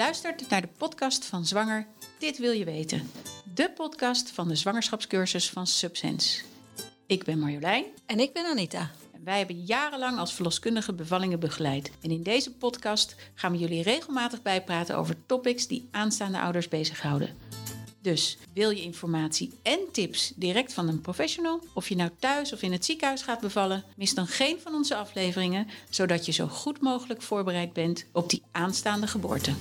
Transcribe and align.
luistert 0.00 0.48
naar 0.48 0.60
de 0.60 0.68
podcast 0.78 1.24
van 1.24 1.46
Zwanger 1.46 1.86
Dit 2.18 2.38
Wil 2.38 2.52
Je 2.52 2.64
Weten. 2.64 3.10
De 3.54 3.70
podcast 3.70 4.30
van 4.30 4.48
de 4.48 4.54
zwangerschapscursus 4.54 5.50
van 5.50 5.66
Subsense. 5.66 6.42
Ik 7.06 7.24
ben 7.24 7.38
Marjolein. 7.38 7.84
En 8.06 8.20
ik 8.20 8.32
ben 8.32 8.46
Anita. 8.46 8.90
En 9.12 9.24
wij 9.24 9.38
hebben 9.38 9.64
jarenlang 9.64 10.18
als 10.18 10.32
verloskundige 10.32 10.92
bevallingen 10.92 11.40
begeleid. 11.40 11.90
En 12.00 12.10
in 12.10 12.22
deze 12.22 12.52
podcast 12.52 13.14
gaan 13.34 13.52
we 13.52 13.58
jullie 13.58 13.82
regelmatig 13.82 14.42
bijpraten 14.42 14.96
over 14.96 15.16
topics 15.26 15.66
die 15.66 15.88
aanstaande 15.90 16.40
ouders 16.40 16.68
bezighouden. 16.68 17.36
Dus 18.02 18.38
wil 18.54 18.70
je 18.70 18.82
informatie 18.82 19.58
en 19.62 19.78
tips 19.92 20.32
direct 20.36 20.72
van 20.72 20.88
een 20.88 21.00
professional, 21.00 21.60
of 21.74 21.88
je 21.88 21.96
nou 21.96 22.10
thuis 22.18 22.52
of 22.52 22.62
in 22.62 22.72
het 22.72 22.84
ziekenhuis 22.84 23.22
gaat 23.22 23.40
bevallen, 23.40 23.84
mis 23.96 24.14
dan 24.14 24.26
geen 24.26 24.60
van 24.60 24.74
onze 24.74 24.96
afleveringen, 24.96 25.68
zodat 25.90 26.26
je 26.26 26.32
zo 26.32 26.46
goed 26.46 26.80
mogelijk 26.80 27.22
voorbereid 27.22 27.72
bent 27.72 28.06
op 28.12 28.30
die 28.30 28.42
aanstaande 28.52 29.06
geboorte. 29.06 29.52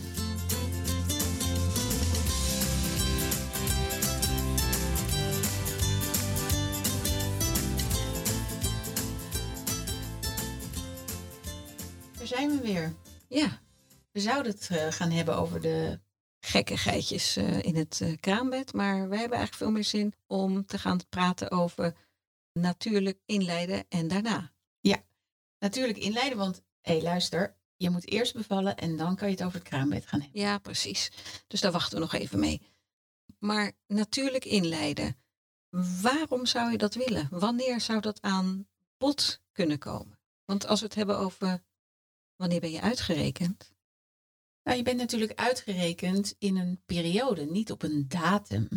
Weer. 12.73 12.95
Ja, 13.27 13.61
We 14.11 14.19
zouden 14.19 14.51
het 14.51 14.69
eh, 14.69 14.91
gaan 14.91 15.11
hebben 15.11 15.37
over 15.37 15.61
de 15.61 15.99
gekkigheidjes 16.39 17.35
eh, 17.35 17.63
in 17.63 17.75
het 17.75 18.01
eh, 18.01 18.17
kraambed. 18.19 18.73
Maar 18.73 18.95
wij 19.09 19.19
hebben 19.19 19.37
eigenlijk 19.37 19.55
veel 19.55 19.71
meer 19.71 19.83
zin 19.83 20.13
om 20.27 20.65
te 20.65 20.77
gaan 20.77 20.99
praten 21.09 21.51
over 21.51 21.95
natuurlijk 22.53 23.19
inleiden 23.25 23.85
en 23.89 24.07
daarna. 24.07 24.51
natuurlijk 25.59 25.97
inleiden. 25.97 26.37
Want 26.37 26.61
hé, 26.81 26.93
hey, 26.93 27.01
luister, 27.01 27.55
je 27.75 27.89
moet 27.89 28.09
eerst 28.09 28.33
bevallen 28.33 28.77
en 28.77 28.97
dan 28.97 29.15
kan 29.15 29.27
je 29.27 29.35
het 29.35 29.43
over 29.43 29.59
het 29.59 29.67
kraambed 29.67 30.05
gaan 30.05 30.21
hebben. 30.21 30.41
Ja, 30.41 30.57
precies. 30.57 31.11
Dus 31.47 31.61
daar 31.61 31.71
wachten 31.71 31.93
we 31.93 32.03
nog 32.03 32.13
even 32.13 32.39
mee. 32.39 32.61
Maar 33.39 33.71
natuurlijk 33.87 34.45
inleiden. 34.45 35.17
Waarom 36.01 36.45
zou 36.45 36.71
je 36.71 36.77
dat 36.77 36.93
willen? 36.93 37.27
Wanneer 37.31 37.81
zou 37.81 37.99
dat 37.99 38.21
aan 38.21 38.67
bod 38.97 39.41
kunnen 39.51 39.79
komen? 39.79 40.19
Want 40.45 40.67
als 40.67 40.79
we 40.79 40.85
het 40.85 40.95
hebben 40.95 41.17
over 41.17 41.63
wanneer 42.39 42.59
ben 42.59 42.71
je 42.71 42.81
uitgerekend? 42.81 43.73
Nou, 44.63 44.77
je 44.77 44.83
bent 44.83 44.97
natuurlijk 44.97 45.33
uitgerekend 45.39 46.35
in 46.37 46.57
een 46.57 46.81
periode, 46.85 47.45
niet 47.45 47.71
op 47.71 47.83
een 47.83 48.05
datum. 48.07 48.67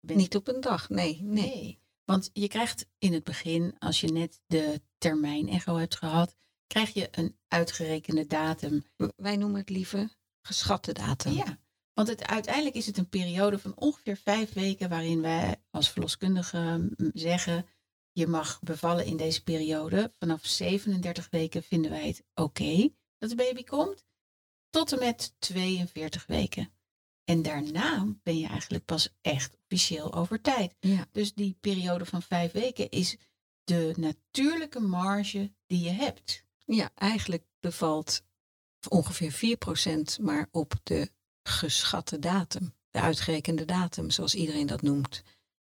Bent- 0.00 0.18
Niet 0.18 0.36
op 0.36 0.48
een 0.48 0.60
dag, 0.60 0.88
nee, 0.88 1.22
nee. 1.22 1.44
Nee. 1.46 1.80
Want 2.04 2.30
je 2.32 2.48
krijgt 2.48 2.86
in 2.98 3.12
het 3.12 3.24
begin, 3.24 3.74
als 3.78 4.00
je 4.00 4.06
net 4.12 4.40
de 4.46 4.80
termijn 4.98 5.48
echo 5.48 5.76
hebt 5.76 5.96
gehad, 5.96 6.36
krijg 6.66 6.94
je 6.94 7.08
een 7.10 7.36
uitgerekende 7.48 8.26
datum. 8.26 8.84
Wij 9.16 9.36
noemen 9.36 9.60
het 9.60 9.68
liever 9.70 10.16
geschatte 10.42 10.92
datum. 10.92 11.32
Ja. 11.32 11.58
Want 11.94 12.08
het, 12.08 12.26
uiteindelijk 12.26 12.74
is 12.76 12.86
het 12.86 12.98
een 12.98 13.08
periode 13.08 13.58
van 13.58 13.76
ongeveer 13.76 14.16
vijf 14.16 14.52
weken 14.52 14.88
waarin 14.88 15.20
wij 15.20 15.62
als 15.70 15.90
verloskundigen 15.90 16.94
mm, 16.96 17.10
zeggen, 17.14 17.66
je 18.12 18.26
mag 18.26 18.60
bevallen 18.60 19.06
in 19.06 19.16
deze 19.16 19.42
periode. 19.42 20.12
Vanaf 20.18 20.46
37 20.46 21.30
weken 21.30 21.62
vinden 21.62 21.90
wij 21.90 22.06
het 22.06 22.24
oké 22.34 22.88
dat 23.18 23.30
de 23.30 23.36
baby 23.36 23.64
komt, 23.64 24.04
tot 24.70 24.92
en 24.92 24.98
met 24.98 25.34
42 25.38 26.26
weken. 26.26 26.72
En 27.24 27.42
daarna 27.42 28.06
ben 28.22 28.38
je 28.38 28.46
eigenlijk 28.46 28.84
pas 28.84 29.14
echt 29.20 29.56
officieel 29.64 30.14
over 30.14 30.40
tijd. 30.40 30.74
Ja. 30.80 31.06
Dus 31.12 31.34
die 31.34 31.56
periode 31.60 32.04
van 32.04 32.22
vijf 32.22 32.52
weken 32.52 32.90
is 32.90 33.16
de 33.64 33.94
natuurlijke 33.96 34.80
marge 34.80 35.52
die 35.66 35.80
je 35.80 35.90
hebt. 35.90 36.44
Ja, 36.64 36.90
eigenlijk 36.94 37.44
bevalt 37.60 38.22
ongeveer 38.88 39.58
4% 40.18 40.22
maar 40.22 40.48
op 40.50 40.74
de 40.82 41.10
geschatte 41.42 42.18
datum. 42.18 42.74
De 42.90 43.00
uitgerekende 43.00 43.64
datum, 43.64 44.10
zoals 44.10 44.34
iedereen 44.34 44.66
dat 44.66 44.82
noemt. 44.82 45.22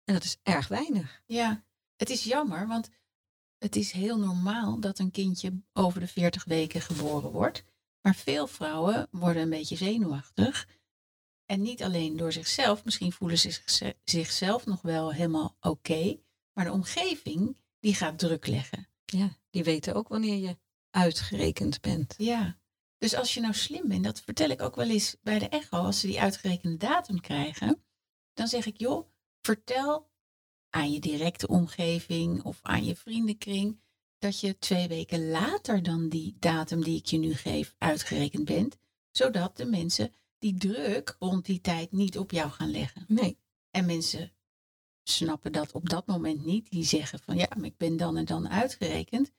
En 0.04 0.14
dat 0.14 0.24
is 0.24 0.36
erg 0.42 0.68
weinig. 0.68 1.22
Ja, 1.26 1.64
het 2.02 2.10
is 2.10 2.24
jammer, 2.24 2.66
want 2.66 2.90
het 3.58 3.76
is 3.76 3.92
heel 3.92 4.18
normaal 4.18 4.80
dat 4.80 4.98
een 4.98 5.10
kindje 5.10 5.62
over 5.72 6.00
de 6.00 6.06
40 6.06 6.44
weken 6.44 6.80
geboren 6.80 7.30
wordt. 7.30 7.64
Maar 8.00 8.14
veel 8.14 8.46
vrouwen 8.46 9.08
worden 9.10 9.42
een 9.42 9.50
beetje 9.50 9.76
zenuwachtig. 9.76 10.68
En 11.46 11.62
niet 11.62 11.82
alleen 11.82 12.16
door 12.16 12.32
zichzelf, 12.32 12.84
misschien 12.84 13.12
voelen 13.12 13.38
ze 13.38 13.50
zich- 13.64 13.94
zichzelf 14.04 14.66
nog 14.66 14.82
wel 14.82 15.12
helemaal 15.12 15.56
oké. 15.60 16.18
maar 16.52 16.64
de 16.64 16.72
omgeving, 16.72 17.56
die 17.80 17.94
gaat 17.94 18.18
druk 18.18 18.46
leggen. 18.46 18.88
Ja, 19.04 19.38
die 19.50 19.64
weten 19.64 19.94
ook 19.94 20.08
wanneer 20.08 20.36
je 20.36 20.58
uitgerekend 20.90 21.80
bent. 21.80 22.14
Ja. 22.18 22.58
Dus 22.98 23.14
als 23.14 23.34
je 23.34 23.40
nou 23.40 23.54
slim 23.54 23.88
bent, 23.88 24.04
dat 24.04 24.20
vertel 24.20 24.48
ik 24.48 24.62
ook 24.62 24.76
wel 24.76 24.88
eens 24.90 25.16
bij 25.22 25.38
de 25.38 25.48
echo, 25.48 25.76
als 25.76 26.00
ze 26.00 26.06
die 26.06 26.20
uitgerekende 26.20 26.76
datum 26.76 27.20
krijgen, 27.20 27.84
dan 28.32 28.48
zeg 28.48 28.66
ik, 28.66 28.78
joh, 28.80 29.08
vertel 29.40 30.11
aan 30.72 30.92
je 30.92 31.00
directe 31.00 31.46
omgeving 31.48 32.42
of 32.42 32.58
aan 32.62 32.84
je 32.84 32.96
vriendenkring 32.96 33.80
dat 34.18 34.40
je 34.40 34.58
twee 34.58 34.88
weken 34.88 35.28
later 35.30 35.82
dan 35.82 36.08
die 36.08 36.36
datum 36.38 36.84
die 36.84 36.98
ik 36.98 37.06
je 37.06 37.18
nu 37.18 37.34
geef 37.34 37.74
uitgerekend 37.78 38.44
bent, 38.44 38.76
zodat 39.10 39.56
de 39.56 39.64
mensen 39.64 40.14
die 40.38 40.54
druk 40.54 41.16
rond 41.18 41.46
die 41.46 41.60
tijd 41.60 41.92
niet 41.92 42.18
op 42.18 42.30
jou 42.30 42.50
gaan 42.50 42.70
leggen. 42.70 43.04
Nee, 43.08 43.38
En 43.70 43.86
mensen 43.86 44.32
snappen 45.02 45.52
dat 45.52 45.72
op 45.72 45.88
dat 45.88 46.06
moment 46.06 46.44
niet. 46.44 46.70
Die 46.70 46.84
zeggen 46.84 47.18
van 47.18 47.36
ja, 47.36 47.48
maar 47.56 47.64
ik 47.64 47.76
ben 47.76 47.96
dan 47.96 48.16
en 48.16 48.24
dan 48.24 48.48
uitgerekend. 48.48 49.32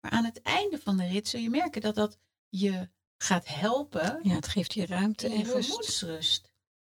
Maar 0.00 0.10
aan 0.10 0.24
het 0.24 0.42
einde 0.42 0.78
van 0.78 0.96
de 0.96 1.06
rit 1.06 1.28
zul 1.28 1.40
je 1.40 1.50
merken 1.50 1.80
dat 1.80 1.94
dat 1.94 2.18
je 2.48 2.88
gaat 3.16 3.48
helpen 3.48 4.20
ja, 4.22 4.34
het 4.34 4.48
geeft 4.48 4.74
je 4.74 4.86
ruimte 4.86 5.28
en 5.28 5.42
rust. 5.42 5.68
gemoedsrust. 5.68 6.47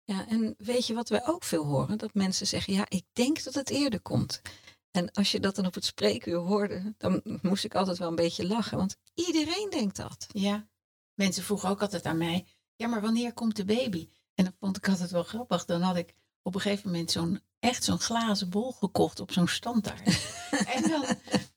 Ja, 0.05 0.29
en 0.29 0.55
weet 0.59 0.87
je 0.87 0.95
wat 0.95 1.09
wij 1.09 1.27
ook 1.27 1.45
veel 1.45 1.65
horen? 1.65 1.99
Dat 1.99 2.15
mensen 2.15 2.47
zeggen, 2.47 2.73
ja, 2.73 2.87
ik 2.89 3.05
denk 3.13 3.43
dat 3.43 3.55
het 3.55 3.71
eerder 3.71 4.01
komt. 4.01 4.43
En 4.91 5.13
als 5.13 5.33
je 5.33 5.41
dat 5.41 5.57
dan 5.57 5.67
op 5.67 5.75
het 5.75 5.85
spreekuur 5.85 6.37
hoorde, 6.37 6.95
dan 6.99 7.21
moest 7.43 7.65
ik 7.65 7.75
altijd 7.75 7.99
wel 7.99 8.09
een 8.09 8.15
beetje 8.15 8.47
lachen. 8.47 8.79
Want 8.79 8.97
iedereen 9.15 9.71
denkt 9.71 9.97
dat. 9.97 10.27
Ja. 10.29 10.69
Mensen 11.15 11.43
vroegen 11.43 11.69
ook 11.69 11.81
altijd 11.81 12.07
aan 12.07 12.19
mij, 12.19 12.47
ja, 12.77 12.89
maar 12.89 13.01
wanneer 13.01 13.33
komt 13.33 13.57
de 13.57 13.65
baby? 13.65 14.09
En 14.35 14.45
dat 14.45 14.55
vond 14.61 14.77
ik 14.77 14.89
altijd 14.89 15.11
wel 15.11 15.23
grappig. 15.23 15.65
Dan 15.65 15.81
had 15.81 15.97
ik 15.97 16.15
op 16.43 16.55
een 16.55 16.61
gegeven 16.61 16.91
moment 16.91 17.11
zo'n 17.11 17.41
echt 17.59 17.85
zo'n 17.85 18.01
glazen 18.01 18.51
bol 18.51 18.73
gekocht 18.73 19.21
op 19.21 19.33
zo'n 19.33 19.49
standaard. 19.49 20.07
en 20.75 20.89
dan 20.89 21.05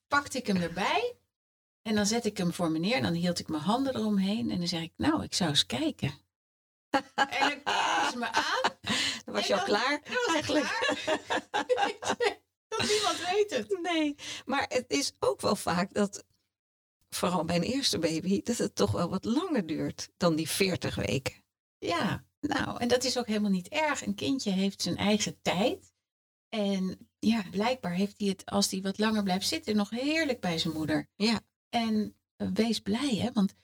pakte 0.08 0.38
ik 0.38 0.48
hem 0.48 0.58
erbij. 0.58 1.16
En 1.82 1.96
dan 1.96 2.06
zette 2.06 2.30
ik 2.30 2.38
hem 2.38 2.54
voor 2.54 2.72
me 2.72 2.80
neer. 2.80 2.96
En 2.96 3.04
dan 3.04 3.14
hield 3.14 3.40
ik 3.40 3.48
mijn 3.48 3.64
handen 3.64 3.96
eromheen. 3.96 4.52
En 4.52 4.58
dan 4.58 4.68
zei 4.68 4.84
ik, 4.84 4.94
nou, 4.98 5.24
ik 5.24 5.34
zou 5.34 5.50
eens 5.50 5.66
kijken. 5.66 6.12
en 7.16 7.62
dan 7.64 7.74
keken 8.12 8.12
ze 8.12 8.18
me 8.18 8.32
aan. 8.32 8.78
Dan 9.26 9.34
was 9.34 9.48
je 9.48 9.56
al 9.60 9.64
klaar 9.64 10.02
Dan 10.04 10.14
was 10.26 10.34
eigenlijk. 10.34 10.66
klaar. 10.66 11.20
dat 12.68 12.90
niemand 12.90 13.30
weet 13.32 13.50
het. 13.50 13.80
Nee, 13.82 14.16
maar 14.46 14.66
het 14.70 14.86
is 14.88 15.14
ook 15.20 15.42
wel 15.42 15.56
vaak 15.56 15.94
dat, 15.94 16.26
vooral 17.10 17.46
bij 17.46 17.56
een 17.56 17.62
eerste 17.62 18.00
baby, 18.00 18.42
dat 18.42 18.58
het 18.58 18.76
toch 18.76 18.92
wel 18.92 19.10
wat 19.10 19.26
langer 19.26 19.66
duurt 19.66 20.10
dan 20.18 20.36
die 20.36 20.50
40 20.50 20.96
weken. 20.96 21.44
Ja, 21.78 22.26
nou, 22.40 22.80
en 22.80 22.88
dat 22.88 23.04
is 23.04 23.18
ook 23.18 23.28
helemaal 23.28 23.52
niet 23.52 23.68
erg. 23.68 24.06
Een 24.06 24.16
kindje 24.16 24.52
heeft 24.52 24.82
zijn 24.82 24.98
eigen 24.98 25.42
tijd. 25.42 25.96
En 26.50 27.10
ja, 27.20 27.44
blijkbaar 27.52 27.94
heeft 27.94 28.20
hij 28.20 28.28
het, 28.28 28.46
als 28.46 28.72
hij 28.72 28.82
wat 28.82 28.98
langer 28.98 29.24
blijft 29.24 29.48
zitten, 29.48 29.76
nog 29.76 29.90
heerlijk 29.90 30.40
bij 30.40 30.58
zijn 30.58 30.74
moeder. 30.74 31.10
Ja. 31.16 31.42
En 31.70 32.16
wees 32.36 32.80
blij, 32.80 33.16
hè, 33.16 33.32
want 33.32 33.56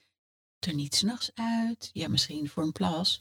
er 0.58 0.74
niet 0.74 0.94
s'nachts 0.94 1.30
uit. 1.34 1.90
Ja, 1.92 2.08
misschien 2.08 2.48
voor 2.48 2.62
een 2.62 2.72
plas. 2.72 3.18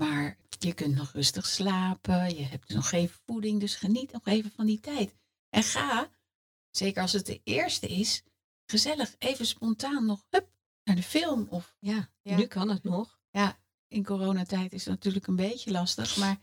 Maar 0.00 0.36
je 0.58 0.74
kunt 0.74 0.94
nog 0.94 1.12
rustig 1.12 1.46
slapen. 1.46 2.36
Je 2.36 2.42
hebt 2.44 2.68
nog 2.68 2.88
geen 2.88 3.08
voeding, 3.08 3.60
dus 3.60 3.74
geniet 3.74 4.12
nog 4.12 4.26
even 4.26 4.50
van 4.50 4.66
die 4.66 4.80
tijd. 4.80 5.14
En 5.48 5.62
ga, 5.62 6.10
zeker 6.70 7.02
als 7.02 7.12
het 7.12 7.26
de 7.26 7.40
eerste 7.44 7.86
is, 7.86 8.22
gezellig 8.66 9.14
even 9.18 9.46
spontaan 9.46 10.06
nog 10.06 10.24
hup, 10.28 10.50
naar 10.84 10.96
de 10.96 11.02
film 11.02 11.46
of 11.50 11.76
Ja, 11.78 12.10
Ja. 12.22 12.36
nu 12.36 12.46
kan 12.46 12.68
het 12.68 12.82
nog. 12.82 13.18
in 13.88 14.04
coronatijd 14.04 14.72
is 14.72 14.84
het 14.84 14.94
natuurlijk 14.94 15.26
een 15.26 15.36
beetje 15.36 15.70
lastig, 15.70 16.16
maar 16.16 16.38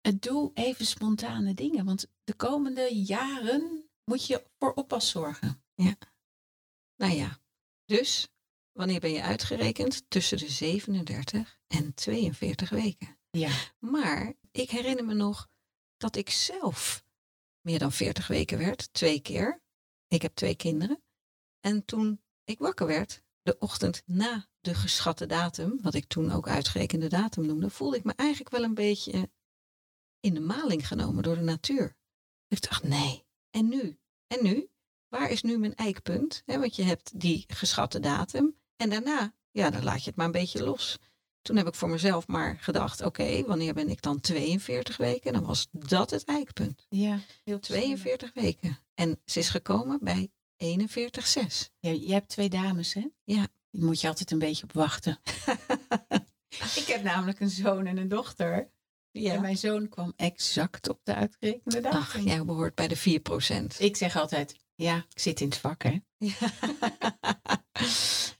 het 0.00 0.22
doe 0.22 0.50
even 0.54 0.86
spontane 0.86 1.54
dingen. 1.54 1.84
Want 1.84 2.10
de 2.24 2.34
komende 2.34 2.94
jaren 2.94 3.88
moet 4.04 4.26
je 4.26 4.44
voor 4.58 4.72
oppas 4.74 5.10
zorgen. 5.10 5.62
Nou 6.96 7.12
ja, 7.12 7.40
dus 7.84 8.28
wanneer 8.78 9.00
ben 9.00 9.12
je 9.12 9.22
uitgerekend? 9.22 10.10
Tussen 10.10 10.38
de 10.38 10.48
37 10.48 11.60
en 11.66 11.94
42 11.94 12.70
weken. 12.70 13.18
Ja. 13.30 13.50
Maar 13.78 14.34
ik 14.50 14.70
herinner 14.70 15.04
me 15.04 15.14
nog 15.14 15.48
dat 15.96 16.16
ik 16.16 16.30
zelf 16.30 17.04
meer 17.60 17.78
dan 17.78 17.92
40 17.92 18.26
weken 18.26 18.58
werd, 18.58 18.92
twee 18.92 19.20
keer. 19.20 19.62
Ik 20.08 20.22
heb 20.22 20.34
twee 20.34 20.56
kinderen. 20.56 21.02
En 21.60 21.84
toen 21.84 22.20
ik 22.44 22.58
wakker 22.58 22.86
werd, 22.86 23.22
de 23.42 23.58
ochtend 23.58 24.02
na 24.06 24.48
de 24.60 24.74
geschatte 24.74 25.26
datum, 25.26 25.78
wat 25.82 25.94
ik 25.94 26.06
toen 26.06 26.32
ook 26.32 26.48
uitgerekende 26.48 27.08
datum 27.08 27.46
noemde, 27.46 27.70
voelde 27.70 27.96
ik 27.96 28.04
me 28.04 28.12
eigenlijk 28.16 28.50
wel 28.50 28.62
een 28.62 28.74
beetje 28.74 29.30
in 30.20 30.34
de 30.34 30.40
maling 30.40 30.88
genomen 30.88 31.22
door 31.22 31.34
de 31.34 31.42
natuur. 31.42 31.96
Ik 32.48 32.60
dacht, 32.60 32.82
nee, 32.82 33.26
en 33.50 33.68
nu? 33.68 33.98
En 34.26 34.44
nu? 34.44 34.70
Waar 35.08 35.30
is 35.30 35.42
nu 35.42 35.58
mijn 35.58 35.74
eikpunt? 35.74 36.42
Want 36.46 36.76
je 36.76 36.82
hebt 36.82 37.20
die 37.20 37.44
geschatte 37.48 38.00
datum 38.00 38.56
en 38.78 38.90
daarna, 38.90 39.32
ja, 39.50 39.70
dan 39.70 39.82
laat 39.84 40.02
je 40.02 40.08
het 40.08 40.16
maar 40.16 40.26
een 40.26 40.32
beetje 40.32 40.64
los. 40.64 40.98
Toen 41.42 41.56
heb 41.56 41.66
ik 41.66 41.74
voor 41.74 41.88
mezelf 41.88 42.26
maar 42.26 42.56
gedacht, 42.60 43.02
oké, 43.04 43.42
wanneer 43.46 43.74
ben 43.74 43.88
ik 43.88 44.02
dan 44.02 44.20
42 44.20 44.96
weken? 44.96 45.32
Dan 45.32 45.44
was 45.44 45.68
dat 45.70 46.10
het 46.10 46.24
eikpunt. 46.24 46.86
Ja, 46.88 47.18
heel 47.44 47.58
42 47.58 48.30
weken. 48.34 48.78
En 48.94 49.20
ze 49.24 49.38
is 49.38 49.48
gekomen 49.48 49.98
bij 50.02 50.30
41,6. 50.64 51.70
Ja, 51.78 51.90
jij 51.90 52.14
hebt 52.14 52.28
twee 52.28 52.48
dames, 52.48 52.94
hè? 52.94 53.06
Ja. 53.24 53.46
Die 53.70 53.84
moet 53.84 54.00
je 54.00 54.08
altijd 54.08 54.30
een 54.30 54.38
beetje 54.38 54.62
op 54.64 54.72
wachten. 54.72 55.18
ik 56.80 56.84
heb 56.86 57.02
namelijk 57.02 57.40
een 57.40 57.50
zoon 57.50 57.86
en 57.86 57.96
een 57.96 58.08
dochter. 58.08 58.52
En 59.12 59.20
Ja. 59.22 59.40
mijn 59.40 59.58
zoon 59.58 59.88
kwam 59.88 60.12
exact 60.16 60.88
op 60.88 61.00
de 61.02 61.14
uitgerekende 61.14 61.80
datum. 61.80 62.00
Ach, 62.00 62.18
jij 62.18 62.44
behoort 62.44 62.74
bij 62.74 62.88
de 62.88 63.20
4%. 63.74 63.76
Ik 63.78 63.96
zeg 63.96 64.16
altijd, 64.16 64.56
ja, 64.78 64.96
ik 64.96 65.18
zit 65.18 65.40
in 65.40 65.48
het 65.48 65.58
vak, 65.58 65.82
hè? 65.82 65.98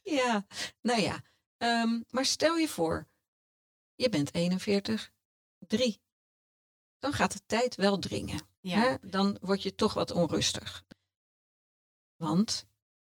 Ja, 0.02 0.14
ja. 0.24 0.46
nou 0.80 1.00
ja. 1.00 1.22
Ehm, 1.56 2.00
maar 2.10 2.24
stel 2.24 2.56
je 2.56 2.68
voor, 2.68 3.08
je 3.94 4.08
bent 4.08 4.34
41, 4.34 5.12
3. 5.58 6.00
Dan 6.98 7.12
gaat 7.12 7.32
de 7.32 7.40
tijd 7.46 7.74
wel 7.74 7.98
dringen. 7.98 8.40
Ja, 8.60 8.78
Hè? 8.80 9.08
Dan 9.08 9.38
word 9.40 9.62
je 9.62 9.74
toch 9.74 9.94
wat 9.94 10.10
onrustig. 10.10 10.84
Want 12.16 12.66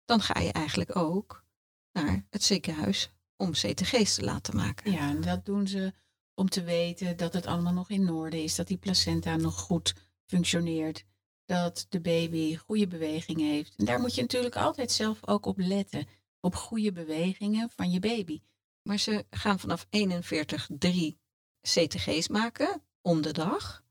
dan 0.06 0.22
ga 0.22 0.40
je 0.40 0.52
eigenlijk 0.52 0.96
ook 0.96 1.46
naar 1.92 2.26
het 2.30 2.44
ziekenhuis 2.44 3.10
om 3.36 3.52
CTG's 3.52 4.16
te 4.16 4.24
laten 4.24 4.56
maken. 4.56 4.92
ja, 4.92 5.10
en 5.10 5.22
dat 5.22 5.46
doen 5.46 5.68
ze 5.68 5.94
om 6.34 6.50
te 6.50 6.64
weten 6.64 7.18
dat 7.18 7.34
het 7.34 7.46
allemaal 7.46 7.74
nog 7.74 7.90
in 7.90 8.10
orde 8.10 8.44
is. 8.44 8.56
Dat 8.56 8.68
die 8.68 8.78
placenta 8.78 9.36
nog 9.36 9.60
goed 9.60 9.96
functioneert. 10.26 11.06
Dat 11.46 11.86
de 11.90 12.02
baby 12.02 12.56
goede 12.56 12.88
beweging 12.88 13.40
heeft. 13.40 13.76
En 13.76 13.86
daar 13.86 14.00
moet 14.00 14.16
je 14.16 14.22
natuurlijk 14.22 14.56
altijd 14.56 14.92
zelf 14.92 15.28
ook 15.28 15.46
op 15.46 15.58
letten. 15.58 16.08
Op 16.40 16.56
goede 16.56 16.92
bewegingen 16.92 17.70
van 17.70 17.92
je 17.92 18.00
baby. 18.00 18.42
Maar 18.82 18.98
ze 18.98 19.26
gaan 19.30 19.60
vanaf 19.60 19.86
41,3 19.86 21.18
CTG's 21.62 22.28
maken 22.28 22.84
om 23.02 23.22
de 23.22 23.32
dag. 23.32 23.84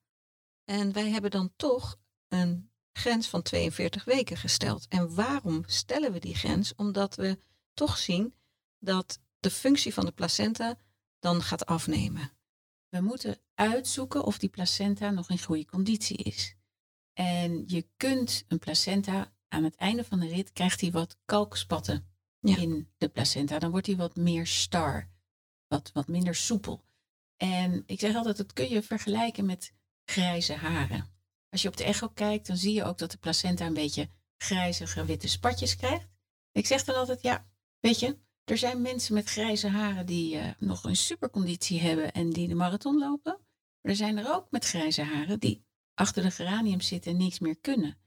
En 0.64 0.93
wij 0.93 1.10
hebben 1.10 1.31
dan 1.31 1.52
toch 1.56 1.99
een 2.28 2.70
grens 2.93 3.28
van 3.28 3.43
42 3.43 4.05
weken 4.05 4.37
gesteld. 4.37 4.87
En 4.88 5.14
waarom 5.14 5.62
stellen 5.66 6.12
we 6.12 6.19
die 6.19 6.34
grens? 6.34 6.75
Omdat 6.75 7.14
we 7.14 7.38
toch 7.75 7.98
zien 7.98 8.34
dat 8.78 9.20
de 9.40 9.50
functie 9.50 9.94
van 9.94 10.05
de 10.05 10.12
placenta 10.12 10.78
dan 11.19 11.43
gaat 11.43 11.66
afnemen. 11.66 12.32
We 12.88 13.00
moeten 13.00 13.38
uitzoeken 13.55 14.25
of 14.25 14.38
die 14.38 14.48
placenta 14.48 15.10
nog 15.10 15.31
in 15.31 15.43
goede 15.43 15.66
conditie 15.66 16.16
is. 16.16 16.55
En 17.12 17.64
je 17.67 17.87
kunt 17.97 18.44
een 18.49 18.59
placenta 18.59 19.32
aan 19.49 19.64
het 19.64 19.75
einde 19.75 20.05
van 20.05 20.20
de 20.20 20.29
rit 20.29 20.53
krijgt 20.53 20.81
hij 20.81 20.91
wat 20.91 21.17
kalkspatten 21.25 22.06
Ja. 22.41 22.56
in 22.56 22.88
de 22.99 23.09
placenta. 23.09 23.59
Dan 23.59 23.70
wordt 23.70 23.87
hij 23.87 23.97
wat 23.97 24.17
meer 24.17 24.47
star, 24.47 25.11
wat, 25.69 25.91
wat 25.93 26.09
minder 26.09 26.35
soepel. 26.35 26.85
En 27.37 27.82
ik 27.87 28.00
zeg 28.00 28.14
altijd, 28.14 28.37
dat 28.37 28.53
kun 28.53 28.69
je 28.69 28.82
vergelijken 28.82 29.47
met 29.47 29.73
grijze 30.05 30.55
haren. 30.55 31.11
Als 31.49 31.62
je 31.62 31.69
op 31.69 31.76
de 31.76 31.85
echo 31.85 32.09
kijkt, 32.09 32.47
dan 32.47 32.56
zie 32.56 32.73
je 32.75 32.85
ook 32.85 32.99
dat 32.99 33.11
de 33.11 33.19
placenta 33.19 33.67
een 33.67 33.75
beetje 33.75 34.08
grijzige 34.37 35.05
witte 35.05 35.29
spatjes 35.29 35.76
krijgt. 35.76 36.08
Ik 36.53 36.67
zeg 36.67 36.85
dan 36.85 36.94
altijd, 36.97 37.23
ja, 37.23 37.47
weet 37.81 38.00
je, 38.00 38.19
er 38.44 38.58
zijn 38.58 38.82
mensen 38.82 39.15
met 39.15 39.29
grijze 39.29 39.69
haren 39.69 40.06
die 40.06 40.38
eh, 40.38 40.50
nog 40.58 40.85
een 40.85 40.97
superconditie 40.97 41.81
hebben 41.81 42.12
en 42.12 42.31
die 42.31 42.49
de 42.49 42.55
marathon 42.55 42.99
lopen. 42.99 43.38
Maar 43.81 43.91
er 43.93 43.97
zijn 43.97 44.19
er 44.19 44.35
ook 44.35 44.50
met 44.50 44.65
grijze 44.65 45.03
haren 45.03 45.41
die 45.41 45.65
achter 45.94 46.23
de 46.23 46.31
geranium 46.31 46.81
zitten 46.81 47.11
en 47.12 47.17
niks 47.19 47.39
meer 47.39 47.56
kunnen. 47.61 47.99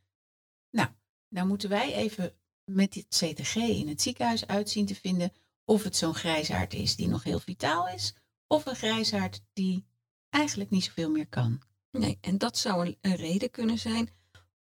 Nou, 0.70 0.90
nou 1.30 1.48
moeten 1.48 1.70
wij 1.70 1.94
even 1.94 2.36
met 2.64 2.94
dit 2.94 3.06
CTG 3.08 3.56
in 3.56 3.88
het 3.88 4.02
ziekenhuis 4.02 4.48
uitzien 4.48 4.86
te 4.86 4.96
vinden 4.96 5.32
of 5.66 5.84
het 5.84 5.96
zo'n 5.96 6.16
grijsaard 6.16 6.74
is 6.74 6.96
die 6.96 7.08
nog 7.08 7.24
heel 7.24 7.40
vitaal 7.40 7.88
is, 7.88 8.14
of 8.48 8.66
een 8.66 8.76
grijsaard 8.76 9.42
die 9.54 9.86
eigenlijk 10.30 10.70
niet 10.70 10.84
zoveel 10.84 11.12
meer 11.12 11.28
kan. 11.28 11.62
Nee, 11.92 12.18
en 12.22 12.38
dat 12.38 12.58
zou 12.58 12.86
een, 12.86 12.98
een 13.02 13.16
reden 13.16 13.50
kunnen 13.52 13.78
zijn 13.80 14.10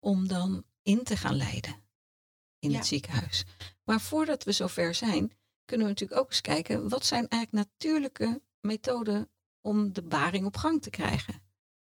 om 0.00 0.28
dan 0.28 0.64
in 0.82 1.02
te 1.04 1.16
gaan 1.16 1.36
leiden 1.36 1.82
in 2.58 2.70
Ja. 2.70 2.76
het 2.76 2.86
ziekenhuis. 2.86 3.44
Maar 3.84 4.00
voordat 4.00 4.44
we 4.44 4.52
zover 4.52 4.94
zijn, 4.94 5.32
kunnen 5.64 5.86
we 5.86 5.92
natuurlijk 5.92 6.20
ook 6.20 6.28
eens 6.30 6.40
kijken 6.40 6.88
wat 6.88 7.06
zijn 7.06 7.28
eigenlijk 7.28 7.68
natuurlijke 7.68 8.42
methoden 8.60 9.30
om 9.60 9.92
de 9.92 10.02
baring 10.02 10.46
op 10.46 10.56
gang 10.56 10.82
te 10.82 10.90
krijgen. 10.90 11.42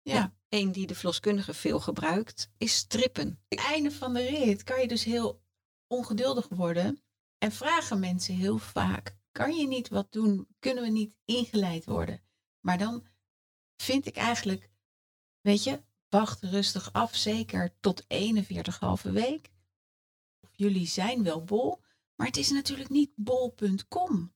Ja. 0.02 0.14
Ja. 0.14 0.34
Eén 0.52 0.72
die 0.72 0.88
de 0.88 0.96
verloskundige 0.96 1.54
veel 1.54 1.80
gebruikt 1.80 2.50
is 2.58 2.76
strippen. 2.76 3.40
Het 3.48 3.60
einde 3.60 3.92
van 3.92 4.14
de 4.14 4.22
rit 4.22 4.64
kan 4.64 4.82
je 4.82 4.88
dus 4.88 5.04
heel 5.04 5.44
ongeduldig 5.88 6.48
worden 6.48 7.04
en 7.38 7.52
vragen 7.52 8.00
mensen 8.00 8.36
heel 8.36 8.58
vaak: 8.58 9.18
kan 9.32 9.56
je 9.56 9.68
niet 9.68 9.90
wat 9.90 10.12
doen? 10.12 10.48
Kunnen 10.60 10.84
we 10.84 10.90
niet 10.90 11.16
ingeleid 11.26 11.86
worden? 11.86 12.22
Maar 12.60 12.78
dan 12.78 13.08
vind 13.76 14.06
ik 14.06 14.16
eigenlijk, 14.16 14.70
weet 15.42 15.64
je, 15.64 15.84
wacht 16.10 16.44
rustig 16.44 16.94
af, 16.94 17.16
zeker 17.16 17.74
tot 17.80 18.04
41,5 18.04 19.12
week. 19.12 19.52
Of 20.40 20.50
jullie 20.54 20.88
zijn 20.88 21.24
wel 21.24 21.44
bol, 21.44 21.82
maar 22.16 22.28
het 22.28 22.38
is 22.38 22.50
natuurlijk 22.50 22.90
niet 22.90 23.12
bol.com. 23.16 24.34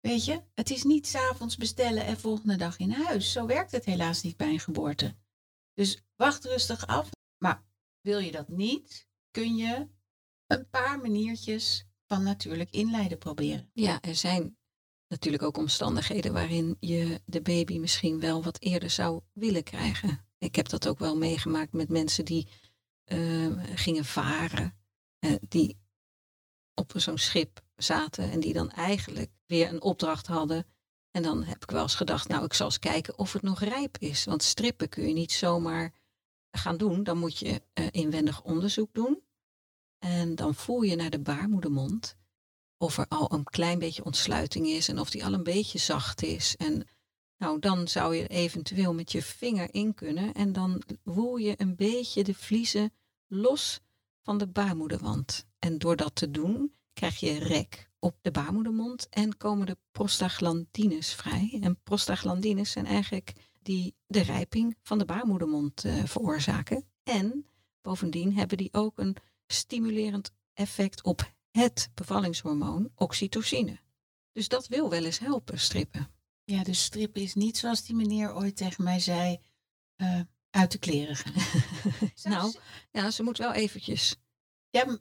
Weet 0.00 0.24
je, 0.24 0.42
het 0.54 0.70
is 0.70 0.82
niet 0.82 1.06
s'avonds 1.06 1.56
bestellen 1.56 2.04
en 2.04 2.20
volgende 2.20 2.56
dag 2.56 2.78
in 2.78 2.90
huis. 2.90 3.32
Zo 3.32 3.46
werkt 3.46 3.72
het 3.72 3.84
helaas 3.84 4.22
niet 4.22 4.36
bij 4.36 4.48
een 4.48 4.60
geboorte. 4.60 5.16
Dus 5.74 6.02
wacht 6.16 6.44
rustig 6.44 6.86
af. 6.86 7.10
Maar 7.38 7.64
wil 8.00 8.18
je 8.18 8.30
dat 8.30 8.48
niet, 8.48 9.08
kun 9.30 9.56
je 9.56 9.88
een 10.46 10.68
paar 10.70 11.00
maniertjes 11.00 11.86
van 12.06 12.22
natuurlijk 12.22 12.70
inleiden 12.70 13.18
proberen. 13.18 13.70
Ja, 13.72 14.00
er 14.00 14.14
zijn 14.14 14.56
natuurlijk 15.08 15.42
ook 15.42 15.56
omstandigheden 15.56 16.32
waarin 16.32 16.76
je 16.80 17.20
de 17.24 17.42
baby 17.42 17.78
misschien 17.78 18.20
wel 18.20 18.42
wat 18.42 18.60
eerder 18.60 18.90
zou 18.90 19.20
willen 19.32 19.62
krijgen. 19.62 20.26
Ik 20.38 20.56
heb 20.56 20.68
dat 20.68 20.88
ook 20.88 20.98
wel 20.98 21.16
meegemaakt 21.16 21.72
met 21.72 21.88
mensen 21.88 22.24
die 22.24 22.48
eh, 23.04 23.64
gingen 23.74 24.04
varen, 24.04 24.78
eh, 25.18 25.34
die 25.48 25.78
op 26.74 26.92
zo'n 26.96 27.18
schip 27.18 27.64
zaten 27.76 28.30
en 28.30 28.40
die 28.40 28.52
dan 28.52 28.70
eigenlijk 28.70 29.30
weer 29.46 29.68
een 29.68 29.82
opdracht 29.82 30.26
hadden. 30.26 30.66
En 31.10 31.22
dan 31.22 31.44
heb 31.44 31.62
ik 31.62 31.70
wel 31.70 31.82
eens 31.82 31.94
gedacht, 31.94 32.28
nou, 32.28 32.44
ik 32.44 32.52
zal 32.52 32.66
eens 32.66 32.78
kijken 32.78 33.18
of 33.18 33.32
het 33.32 33.42
nog 33.42 33.60
rijp 33.60 33.96
is. 33.98 34.24
Want 34.24 34.42
strippen 34.42 34.88
kun 34.88 35.08
je 35.08 35.14
niet 35.14 35.32
zomaar 35.32 35.92
gaan 36.50 36.76
doen. 36.76 37.02
Dan 37.02 37.18
moet 37.18 37.38
je 37.38 37.62
eh, 37.72 37.86
inwendig 37.90 38.42
onderzoek 38.42 38.94
doen. 38.94 39.22
En 39.98 40.34
dan 40.34 40.54
voel 40.54 40.82
je 40.82 40.96
naar 40.96 41.10
de 41.10 41.20
baarmoedermond 41.20 42.16
of 42.78 42.98
er 42.98 43.06
al 43.08 43.32
een 43.32 43.44
klein 43.44 43.78
beetje 43.78 44.04
ontsluiting 44.04 44.66
is 44.66 44.88
en 44.88 44.98
of 44.98 45.10
die 45.10 45.24
al 45.24 45.32
een 45.32 45.42
beetje 45.42 45.78
zacht 45.78 46.22
is. 46.22 46.56
En 46.56 46.86
nou, 47.38 47.58
dan 47.58 47.88
zou 47.88 48.16
je 48.16 48.26
eventueel 48.26 48.94
met 48.94 49.12
je 49.12 49.22
vinger 49.22 49.74
in 49.74 49.94
kunnen 49.94 50.32
en 50.32 50.52
dan 50.52 50.82
woel 51.02 51.36
je 51.36 51.54
een 51.56 51.76
beetje 51.76 52.24
de 52.24 52.34
vliezen 52.34 52.92
los 53.26 53.80
van 54.22 54.38
de 54.38 54.46
baarmoederwand. 54.46 55.46
En 55.58 55.78
door 55.78 55.96
dat 55.96 56.14
te 56.14 56.30
doen 56.30 56.75
krijg 56.96 57.20
je 57.20 57.38
rek 57.38 57.90
op 57.98 58.18
de 58.20 58.30
baarmoedermond 58.30 59.08
en 59.08 59.36
komen 59.36 59.66
de 59.66 59.78
prostaglandines 59.92 61.14
vrij. 61.14 61.58
En 61.60 61.82
prostaglandines 61.82 62.70
zijn 62.70 62.86
eigenlijk 62.86 63.32
die 63.62 63.94
de 64.06 64.22
rijping 64.22 64.76
van 64.82 64.98
de 64.98 65.04
baarmoedermond 65.04 65.84
eh, 65.84 66.04
veroorzaken. 66.04 66.84
En 67.02 67.46
bovendien 67.80 68.34
hebben 68.34 68.56
die 68.56 68.72
ook 68.72 68.98
een 68.98 69.16
stimulerend 69.46 70.32
effect 70.52 71.02
op 71.02 71.32
het 71.50 71.90
bevallingshormoon 71.94 72.90
oxytocine. 72.94 73.78
Dus 74.32 74.48
dat 74.48 74.68
wil 74.68 74.90
wel 74.90 75.04
eens 75.04 75.18
helpen, 75.18 75.58
strippen. 75.58 76.10
Ja, 76.44 76.62
dus 76.62 76.82
strippen 76.82 77.22
is 77.22 77.34
niet 77.34 77.56
zoals 77.56 77.84
die 77.84 77.96
meneer 77.96 78.34
ooit 78.34 78.56
tegen 78.56 78.84
mij 78.84 79.00
zei, 79.00 79.38
eh, 79.96 80.20
uit 80.50 80.72
de 80.72 80.78
kleren 80.78 81.16
gaan. 81.16 81.32
Nou, 82.32 82.54
ja, 82.90 83.10
ze 83.10 83.22
moet 83.22 83.38
wel 83.38 83.52
eventjes. 83.52 84.16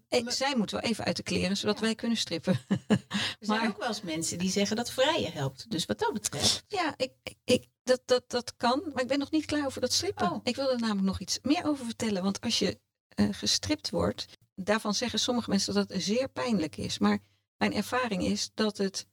Ja, 0.09 0.29
zij 0.31 0.55
moet 0.55 0.71
wel 0.71 0.81
even 0.81 1.05
uit 1.05 1.15
de 1.15 1.23
kleren, 1.23 1.57
zodat 1.57 1.75
Ja. 1.75 1.81
wij 1.81 1.95
kunnen 1.95 2.17
strippen. 2.17 2.53
er 2.87 2.97
zijn 3.39 3.59
maar- 3.59 3.69
ook 3.69 3.77
wel 3.77 3.87
eens 3.87 4.01
mensen 4.01 4.37
die 4.37 4.49
zeggen 4.49 4.75
dat 4.75 4.91
vrijen 4.91 5.31
helpt. 5.31 5.71
Dus 5.71 5.85
wat 5.85 5.99
dat 5.99 6.13
betreft. 6.13 6.63
ja, 6.67 6.93
ik, 6.97 7.11
ik- 7.43 7.67
dat, 7.83 8.01
dat, 8.05 8.29
dat 8.29 8.55
kan, 8.55 8.81
maar 8.93 9.01
ik 9.01 9.07
ben 9.07 9.19
nog 9.19 9.31
niet 9.31 9.45
klaar 9.45 9.65
over 9.65 9.81
dat 9.81 9.93
strippen. 9.93 10.31
Oh. 10.31 10.39
Ik 10.43 10.55
wil 10.55 10.71
er 10.71 10.79
namelijk 10.79 11.05
nog 11.05 11.19
iets 11.19 11.39
meer 11.41 11.65
over 11.65 11.85
vertellen. 11.85 12.23
Want 12.23 12.41
als 12.41 12.59
je 12.59 12.79
eh, 13.09 13.27
gestript 13.31 13.89
wordt, 13.89 14.25
daarvan 14.55 14.93
zeggen 14.93 15.19
sommige 15.19 15.49
mensen 15.49 15.73
dat 15.73 15.89
het 15.89 16.03
zeer 16.03 16.29
pijnlijk 16.29 16.77
is. 16.77 16.97
Maar 16.99 17.19
mijn 17.57 17.73
ervaring 17.73 18.23
is 18.23 18.51
dat 18.53 18.77
het 18.77 19.07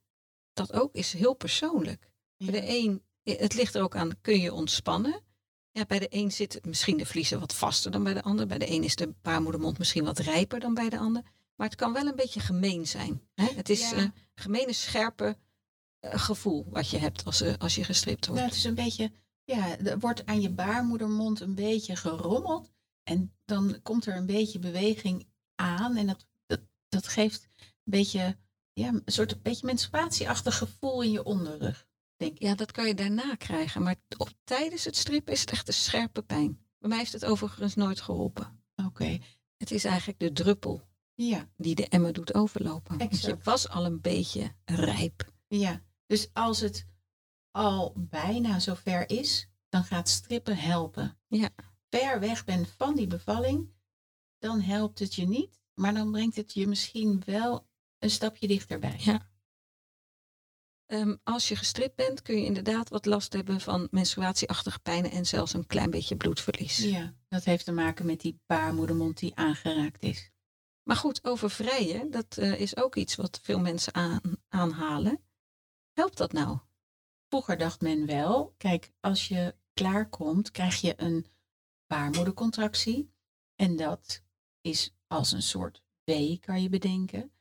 dat 0.52 0.72
ook 0.72 0.94
is 0.94 1.12
heel 1.12 1.34
persoonlijk. 1.34 2.08
Bij 2.36 2.50
de 2.60 2.68
een, 2.68 3.02
het 3.22 3.54
ligt 3.54 3.74
er 3.74 3.82
ook 3.82 3.96
aan, 3.96 4.20
kun 4.20 4.40
je 4.40 4.52
ontspannen? 4.52 5.20
Ja, 5.72 5.84
bij 5.86 5.98
de 5.98 6.06
een 6.10 6.32
zit 6.32 6.64
misschien 6.66 6.96
de 6.96 7.06
vliezen 7.06 7.40
wat 7.40 7.54
vaster 7.54 7.90
dan 7.90 8.04
bij 8.04 8.14
de 8.14 8.22
ander. 8.22 8.46
Bij 8.46 8.58
de 8.58 8.70
een 8.70 8.84
is 8.84 8.96
de 8.96 9.14
baarmoedermond 9.22 9.78
misschien 9.78 10.04
wat 10.04 10.18
rijper 10.18 10.60
dan 10.60 10.74
bij 10.74 10.88
de 10.88 10.98
ander. 10.98 11.22
Maar 11.56 11.66
het 11.66 11.76
kan 11.76 11.92
wel 11.92 12.06
een 12.06 12.16
beetje 12.16 12.40
gemeen 12.40 12.86
zijn. 12.86 13.22
Hè? 13.34 13.46
Het 13.54 13.68
is 13.68 13.90
Ja. 13.90 13.96
een 13.96 14.14
gemene, 14.34 14.72
scherpe 14.72 15.36
eh, 16.00 16.18
gevoel 16.18 16.66
wat 16.70 16.88
je 16.90 16.98
hebt 16.98 17.24
als, 17.24 17.40
eh, 17.40 17.54
als 17.58 17.74
je 17.74 17.84
gestript 17.84 18.26
wordt. 18.26 18.40
Nou, 18.40 18.52
het 18.52 18.58
is 18.62 18.64
een 18.68 18.74
beetje, 18.74 19.12
ja, 19.44 19.78
er 19.78 19.98
wordt 19.98 20.26
aan 20.26 20.40
je 20.40 20.50
baarmoedermond 20.50 21.40
een 21.40 21.54
beetje 21.54 21.96
gerommeld. 21.96 22.70
En 23.02 23.34
dan 23.44 23.78
komt 23.82 24.06
er 24.06 24.16
een 24.16 24.26
beetje 24.26 24.58
beweging 24.58 25.26
aan. 25.54 25.96
En 25.96 26.06
dat, 26.06 26.26
dat, 26.46 26.60
dat 26.88 27.08
geeft 27.08 27.48
een 27.58 27.64
beetje 27.84 28.36
ja, 28.72 28.88
een 28.88 29.02
soort 29.04 29.42
beetje 29.42 29.66
menstruatieachtig 29.66 30.58
gevoel 30.58 31.02
in 31.02 31.10
je 31.10 31.24
onderrug, 31.24 31.86
denk 32.22 32.36
ik. 32.38 32.42
Ja, 32.42 32.54
dat 32.54 32.72
kan 32.72 32.86
je 32.86 32.94
daarna 32.94 33.34
krijgen. 33.34 33.82
Maar 33.82 33.96
op, 34.16 34.28
tijdens 34.44 34.84
het 34.84 34.96
strippen 34.96 35.32
is 35.32 35.40
het 35.40 35.50
echt 35.50 35.68
een 35.68 35.74
scherpe 35.74 36.22
pijn. 36.22 36.66
Bij 36.78 36.88
mij 36.88 36.98
heeft 36.98 37.12
het 37.12 37.24
overigens 37.24 37.74
nooit 37.74 38.00
geholpen. 38.00 38.62
Oké, 38.86 39.18
Het 39.56 39.70
is 39.70 39.84
eigenlijk 39.84 40.18
de 40.18 40.32
druppel 40.32 40.82
ja, 41.14 41.48
die 41.56 41.74
de 41.74 41.88
emmer 41.88 42.12
doet 42.12 42.34
overlopen. 42.34 42.98
Want 42.98 43.10
je 43.10 43.16
Exact. 43.16 43.44
was 43.44 43.68
al 43.68 43.84
een 43.84 44.00
beetje 44.00 44.54
rijp. 44.64 45.32
ja. 45.48 45.82
Dus 46.06 46.28
als 46.32 46.60
het 46.60 46.86
al 47.50 47.92
bijna 47.96 48.58
zover 48.58 49.10
is, 49.10 49.48
dan 49.68 49.84
gaat 49.84 50.08
strippen 50.08 50.56
helpen. 50.56 51.18
Ja. 51.28 51.50
Ver 51.90 52.20
weg 52.20 52.44
bent 52.44 52.68
van 52.68 52.94
die 52.94 53.06
bevalling, 53.06 53.72
dan 54.38 54.60
helpt 54.60 54.98
het 54.98 55.14
je 55.14 55.26
niet. 55.26 55.60
Maar 55.74 55.94
dan 55.94 56.10
brengt 56.10 56.36
het 56.36 56.52
je 56.52 56.66
misschien 56.66 57.22
wel 57.26 57.68
een 57.98 58.10
stapje 58.10 58.46
dichterbij. 58.46 58.96
Ja. 58.98 59.30
Ehm, 60.92 61.14
als 61.22 61.48
je 61.48 61.56
gestript 61.56 61.96
bent, 61.96 62.22
kun 62.22 62.36
je 62.36 62.44
inderdaad 62.44 62.88
wat 62.88 63.06
last 63.06 63.32
hebben 63.32 63.60
van 63.60 63.88
menstruatieachtige 63.90 64.80
pijnen 64.80 65.10
en 65.10 65.26
zelfs 65.26 65.54
een 65.54 65.66
klein 65.66 65.90
beetje 65.90 66.16
bloedverlies. 66.16 66.76
Ja, 66.76 67.14
dat 67.28 67.44
heeft 67.44 67.64
te 67.64 67.72
maken 67.72 68.06
met 68.06 68.20
die 68.20 68.40
baarmoedermond 68.46 69.18
die 69.18 69.36
aangeraakt 69.36 70.02
is. 70.02 70.30
Maar 70.82 70.96
goed, 70.96 71.24
over 71.24 71.50
vrijen, 71.50 72.10
dat 72.10 72.36
eh, 72.36 72.60
is 72.60 72.76
ook 72.76 72.96
iets 72.96 73.14
wat 73.14 73.40
veel 73.42 73.60
mensen 73.60 73.94
aan, 73.94 74.20
aanhalen. 74.48 75.20
Helpt 75.92 76.16
dat 76.16 76.32
nou? 76.32 76.58
Vroeger 77.28 77.58
dacht 77.58 77.80
men 77.80 78.06
wel, 78.06 78.54
kijk, 78.56 78.92
als 79.00 79.28
je 79.28 79.54
klaarkomt, 79.74 80.50
krijg 80.50 80.80
je 80.80 80.94
een 80.96 81.26
baarmoedercontractie. 81.86 83.12
En 83.54 83.76
dat 83.76 84.22
is 84.60 84.94
als 85.06 85.32
een 85.32 85.42
soort 85.42 85.82
wee, 86.04 86.38
kan 86.38 86.62
je 86.62 86.68
bedenken. 86.68 87.32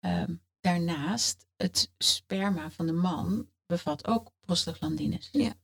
Ehm, 0.00 0.34
daarnaast, 0.66 1.46
het 1.56 1.90
sperma 1.98 2.70
van 2.70 2.86
de 2.86 2.92
man 2.92 3.48
bevat 3.66 4.06
ook 4.06 4.30
prostaglandines. 4.40 5.28
Ja. 5.32 5.54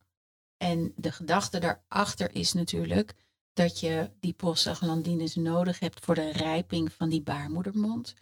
En 0.57 0.93
de 0.97 1.13
gedachte 1.13 1.59
daarachter 1.59 2.35
is 2.35 2.53
natuurlijk 2.53 3.15
dat 3.53 3.81
je 3.81 4.11
die 4.21 4.33
prostaglandines 4.33 5.35
nodig 5.35 5.79
hebt 5.79 6.05
voor 6.05 6.15
de 6.15 6.33
rijping 6.33 6.93
van 6.93 7.09
die 7.09 7.23
baarmoedermond. 7.23 8.15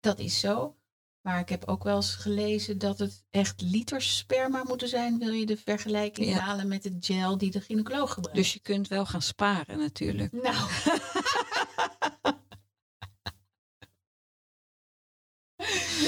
Dat 0.00 0.18
is 0.18 0.40
zo. 0.40 0.74
Maar 1.20 1.40
ik 1.40 1.48
heb 1.48 1.64
ook 1.64 1.82
wel 1.84 1.96
eens 1.96 2.14
gelezen 2.14 2.78
dat 2.78 2.98
het 2.98 3.24
echt 3.30 3.60
liters 3.60 4.16
sperma 4.16 4.62
moeten 4.64 4.88
zijn. 4.88 5.18
Wil 5.18 5.32
je 5.32 5.46
de 5.46 5.56
vergelijking 5.56 6.28
Ja. 6.28 6.38
halen 6.38 6.68
met 6.68 6.82
de 6.82 6.96
gel 7.00 7.38
die 7.38 7.50
de 7.50 7.60
gynaecoloog 7.60 8.12
gebruikt? 8.12 8.38
Dus 8.38 8.52
je 8.52 8.60
kunt 8.60 8.88
wel 8.88 9.06
gaan 9.06 9.22
sparen 9.22 9.78
natuurlijk. 9.78 10.32
Nou. 10.32 10.54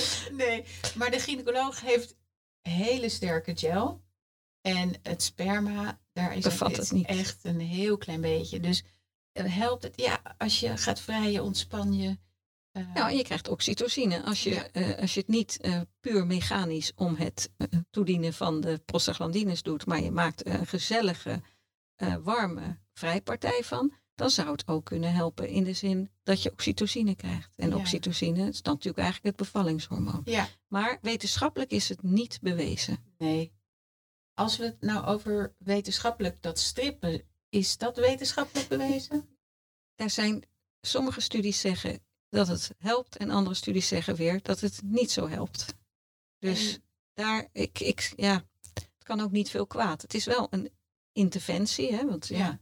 nee, 0.43 0.65
maar 0.95 1.11
de 1.11 1.19
gynaecoloog 1.19 1.81
heeft 1.81 2.17
hele 2.61 3.09
sterke 3.09 3.53
gel. 3.57 4.03
En 4.61 4.95
het 5.03 5.23
sperma, 5.23 6.01
daar 6.13 6.37
is 6.37 6.43
Bevat 6.45 6.77
het, 6.77 6.91
niet. 6.93 7.07
echt 7.07 7.45
een 7.45 7.61
heel 7.61 7.97
klein 7.99 8.21
beetje. 8.21 8.61
Dus 8.61 8.85
eh, 9.33 9.45
helpt 9.57 9.83
het, 9.83 10.01
ja, 10.01 10.35
als 10.39 10.61
je 10.61 10.77
gaat 10.77 11.01
vrijen, 11.01 11.43
ontspan 11.43 11.93
je. 11.95 12.19
eh, 12.73 12.95
Ja, 12.95 13.09
en 13.11 13.17
je 13.17 13.23
krijgt 13.23 13.49
oxytocine. 13.49 14.23
Als 14.23 14.43
je, 14.43 14.51
Ja. 14.51 14.71
eh, 14.71 14.99
als 14.99 15.15
je 15.15 15.21
het 15.21 15.29
niet 15.29 15.59
puur 16.01 16.27
mechanisch 16.27 16.93
om 16.95 17.15
het 17.17 17.51
toedienen 17.91 18.33
van 18.33 18.61
de 18.61 18.79
prostaglandines 18.85 19.63
doet, 19.63 19.87
maar 19.87 20.01
je 20.03 20.11
maakt 20.11 20.47
een 20.47 20.67
gezellige, 20.67 21.43
warme 22.23 22.79
vrijpartij 22.93 23.61
van, 23.65 23.93
dan 24.23 24.31
zou 24.31 24.51
het 24.51 24.69
ook 24.69 24.85
kunnen 24.85 25.13
helpen 25.13 25.49
in 25.49 25.65
de 25.65 25.73
zin 25.73 26.11
dat 26.23 26.43
je 26.43 26.51
oxytocine 26.53 27.15
krijgt. 27.15 27.53
En 27.57 27.69
Ja. 27.71 27.77
oxytocine 27.77 28.49
is 28.49 28.63
dan 28.63 28.73
natuurlijk 28.75 29.03
eigenlijk 29.03 29.37
het 29.37 29.47
bevallingshormoon. 29.47 30.23
ja, 30.25 30.49
Maar 30.69 30.99
wetenschappelijk 31.03 31.71
is 31.71 31.89
het 31.89 32.03
niet 32.03 32.39
bewezen. 32.43 33.05
nee. 33.19 33.53
Als 34.35 34.57
we 34.57 34.65
het 34.65 34.81
nou 34.81 35.07
over 35.07 35.55
wetenschappelijk 35.59 36.43
dat 36.43 36.59
strippen, 36.59 37.23
is 37.49 37.77
dat 37.77 37.97
wetenschappelijk 37.97 38.69
bewezen? 38.69 39.29
Er 39.95 40.11
zijn 40.11 40.43
sommige 40.81 41.21
studies 41.21 41.61
zeggen 41.61 42.01
dat 42.29 42.49
het 42.49 42.71
helpt 42.79 43.17
en 43.17 43.31
andere 43.31 43.55
studies 43.55 43.89
zeggen 43.89 44.15
weer 44.17 44.43
dat 44.43 44.61
het 44.61 44.81
niet 44.85 45.11
zo 45.11 45.29
helpt. 45.29 45.75
Dus 46.39 46.75
En- 46.75 46.83
daar, 47.15 47.49
ik, 47.53 47.81
ik, 47.81 48.13
ja, 48.17 48.45
het 48.75 48.89
kan 49.05 49.21
ook 49.21 49.31
niet 49.31 49.51
veel 49.51 49.67
kwaad. 49.67 50.03
Het 50.03 50.15
is 50.15 50.25
wel 50.25 50.47
een 50.51 50.71
interventie, 51.13 51.93
hè, 51.95 52.07
want 52.07 52.27
ja. 52.29 52.37
Ja. 52.39 52.61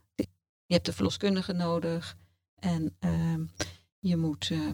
Je 0.71 0.77
hebt 0.77 0.89
de 0.89 0.93
verloskundige 0.93 1.53
nodig 1.53 2.17
en 2.55 2.97
ehm, 2.99 3.45
je 3.99 4.17
moet 4.17 4.51
eh, 4.51 4.71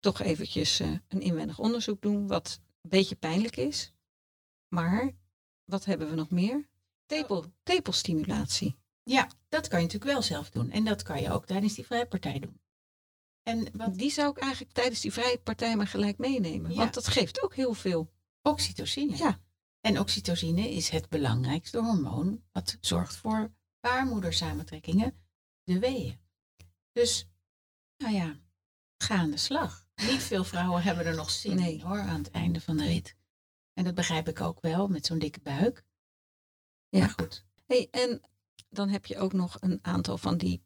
toch 0.00 0.20
eventjes 0.20 0.80
eh, 0.80 0.90
een 1.08 1.20
inwendig 1.20 1.58
onderzoek 1.58 2.02
doen, 2.02 2.26
wat 2.26 2.60
een 2.80 2.90
beetje 2.90 3.14
pijnlijk 3.14 3.56
is. 3.56 3.92
Maar 4.68 5.12
wat 5.64 5.84
hebben 5.84 6.08
we 6.08 6.14
nog 6.14 6.30
meer? 6.30 6.68
Tepel, 7.06 7.44
tepelstimulatie. 7.62 8.76
Ja, 9.02 9.30
dat 9.48 9.68
kan 9.68 9.78
je 9.78 9.84
natuurlijk 9.84 10.12
wel 10.12 10.22
zelf 10.22 10.50
doen. 10.50 10.70
En 10.70 10.84
dat 10.84 11.02
kan 11.02 11.20
je 11.22 11.30
ook 11.30 11.46
tijdens 11.46 11.74
die 11.74 11.86
vrijpartij 11.86 12.38
doen. 12.38 12.60
En 13.42 13.68
wat 13.72 13.94
Die 13.94 14.10
zou 14.10 14.30
ik 14.30 14.38
eigenlijk 14.38 14.72
tijdens 14.72 15.00
die 15.00 15.12
vrije 15.12 15.38
partij 15.38 15.76
maar 15.76 15.86
gelijk 15.86 16.18
meenemen. 16.18 16.70
Ja. 16.70 16.76
Want 16.76 16.94
dat 16.94 17.08
geeft 17.08 17.42
ook 17.42 17.54
heel 17.54 17.74
veel. 17.74 18.12
oxytocine. 18.42 19.16
Ja. 19.16 19.40
En 19.80 19.98
oxytocine 19.98 20.70
is 20.70 20.88
het 20.88 21.08
belangrijkste 21.08 21.78
hormoon 21.78 22.42
wat 22.52 22.78
zorgt 22.80 23.16
voor 23.16 23.52
baarmoedersamentrekkingen, 23.82 25.14
de 25.62 25.78
weeën. 25.78 26.20
Dus, 26.92 27.28
nou 27.96 28.14
ja, 28.14 28.36
ga 29.02 29.16
aan 29.16 29.30
de 29.30 29.36
slag. 29.36 29.86
Niet 29.94 30.22
veel 30.22 30.44
vrouwen 30.44 30.82
hebben 30.86 31.06
er 31.06 31.14
nog 31.14 31.30
zin 31.30 31.56
Nee. 31.56 31.74
in 31.74 31.80
hoor, 31.80 32.00
aan 32.00 32.18
het 32.22 32.30
einde 32.30 32.60
van 32.60 32.76
de 32.76 32.84
rit. 32.84 33.16
En 33.72 33.84
dat 33.84 33.94
begrijp 33.94 34.28
ik 34.28 34.40
ook 34.40 34.60
wel 34.60 34.88
met 34.88 35.06
zo'n 35.06 35.18
dikke 35.18 35.40
buik. 35.40 35.84
Ja. 36.88 36.98
Maar 36.98 37.10
goed. 37.18 37.44
Hey, 37.66 37.88
en 37.90 38.20
dan 38.68 38.88
heb 38.88 39.06
je 39.06 39.18
ook 39.18 39.32
nog 39.32 39.56
een 39.60 39.78
aantal 39.82 40.18
van 40.18 40.38
die, 40.38 40.64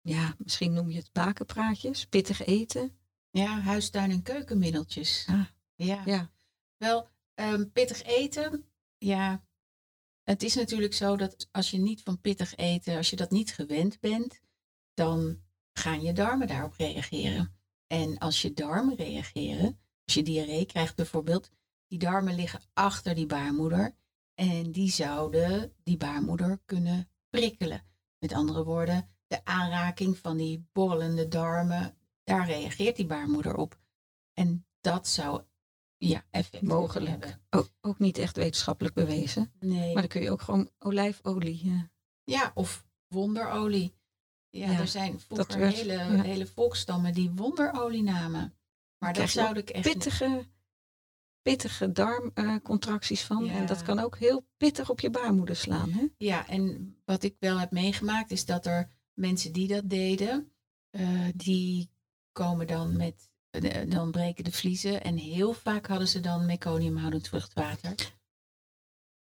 ja, 0.00 0.34
misschien 0.38 0.72
noem 0.72 0.90
je 0.90 0.98
het 0.98 1.12
bakenpraatjes, 1.12 2.06
pittig 2.06 2.44
eten. 2.44 2.96
Ja, 3.30 3.60
huistuin- 3.60 4.10
en 4.10 4.22
keukenmiddeltjes. 4.22 5.26
Ah. 5.28 5.46
Ja. 5.74 6.02
Ja, 6.04 6.30
Wel, 6.76 7.08
ehm, 7.34 7.70
pittig 7.70 8.02
eten. 8.02 8.64
Ja, 8.98 9.44
het 10.24 10.42
is 10.42 10.54
natuurlijk 10.54 10.94
zo 10.94 11.16
dat 11.16 11.48
als 11.50 11.70
je 11.70 11.78
niet 11.78 12.02
van 12.02 12.20
pittig 12.20 12.56
eten, 12.56 12.96
als 12.96 13.10
je 13.10 13.16
dat 13.16 13.30
niet 13.30 13.54
gewend 13.54 14.00
bent, 14.00 14.40
dan 14.94 15.40
gaan 15.72 16.02
je 16.02 16.12
darmen 16.12 16.46
daarop 16.46 16.74
reageren. 16.76 17.56
En 17.86 18.18
als 18.18 18.42
je 18.42 18.52
darmen 18.52 18.96
reageren, 18.96 19.80
als 20.04 20.14
je 20.14 20.22
diarree 20.22 20.66
krijgt 20.66 20.96
bijvoorbeeld, 20.96 21.50
die 21.86 21.98
darmen 21.98 22.34
liggen 22.34 22.60
achter 22.72 23.14
die 23.14 23.26
baarmoeder 23.26 23.94
en 24.34 24.72
die 24.72 24.90
zouden 24.90 25.72
die 25.82 25.96
baarmoeder 25.96 26.60
kunnen 26.64 27.10
prikkelen. 27.30 27.84
Met 28.18 28.32
andere 28.32 28.64
woorden, 28.64 29.08
de 29.26 29.44
aanraking 29.44 30.18
van 30.18 30.36
die 30.36 30.68
borrelende 30.72 31.28
darmen, 31.28 31.96
daar 32.24 32.46
reageert 32.46 32.96
die 32.96 33.06
baarmoeder 33.06 33.56
op. 33.56 33.78
En 34.32 34.66
dat 34.80 35.08
zou 35.08 35.42
ja, 36.08 36.24
effect 36.30 36.62
mogelijk. 36.62 37.38
Ook, 37.50 37.68
ook 37.80 37.98
niet 37.98 38.18
echt 38.18 38.36
wetenschappelijk 38.36 38.94
bewezen. 38.94 39.52
Nee. 39.60 39.92
Maar 39.92 40.02
dan 40.02 40.10
kun 40.10 40.22
je 40.22 40.30
ook 40.30 40.42
gewoon 40.42 40.70
olijfolie. 40.78 41.62
eh, 41.64 41.80
Ja, 42.24 42.50
of 42.54 42.84
wonderolie. 43.08 43.94
Ja, 44.50 44.70
Ja, 44.70 44.78
er 44.80 44.88
zijn 44.88 45.20
vroeger 45.20 45.58
werd- 45.58 45.74
hele, 45.74 45.92
ja. 45.92 46.22
hele 46.22 46.46
volkstammen 46.46 47.12
die 47.14 47.30
wonderolie 47.30 48.02
namen. 48.02 48.54
Maar 48.98 49.12
dat 49.12 49.30
zou 49.30 49.56
ik 49.58 49.70
echt 49.70 49.84
niet- 49.84 49.94
pittige, 49.94 50.46
pittige 51.42 51.92
darmcontracties 51.92 53.22
van. 53.22 53.44
Ja. 53.44 53.52
En 53.52 53.66
dat 53.66 53.82
kan 53.82 53.98
ook 53.98 54.18
heel 54.18 54.46
pittig 54.56 54.90
op 54.90 55.00
je 55.00 55.10
baarmoeder 55.10 55.56
slaan. 55.56 55.90
Hè? 55.92 56.06
Ja, 56.16 56.48
en 56.48 56.96
wat 57.04 57.22
ik 57.22 57.36
wel 57.38 57.58
heb 57.58 57.70
meegemaakt 57.70 58.30
is 58.30 58.44
dat 58.44 58.66
er 58.66 58.88
mensen 59.14 59.52
die 59.52 59.68
dat 59.68 59.90
deden, 59.90 60.52
eh, 60.90 61.26
die 61.34 61.90
komen 62.32 62.66
dan 62.66 62.96
met, 62.96 63.30
dan 63.88 64.10
breken 64.10 64.44
de 64.44 64.52
vliezen. 64.52 65.02
En 65.02 65.16
heel 65.16 65.52
vaak 65.52 65.86
hadden 65.86 66.08
ze 66.08 66.20
dan 66.20 66.46
meconiumhoudend 66.46 67.28
vruchtwater. 67.28 67.94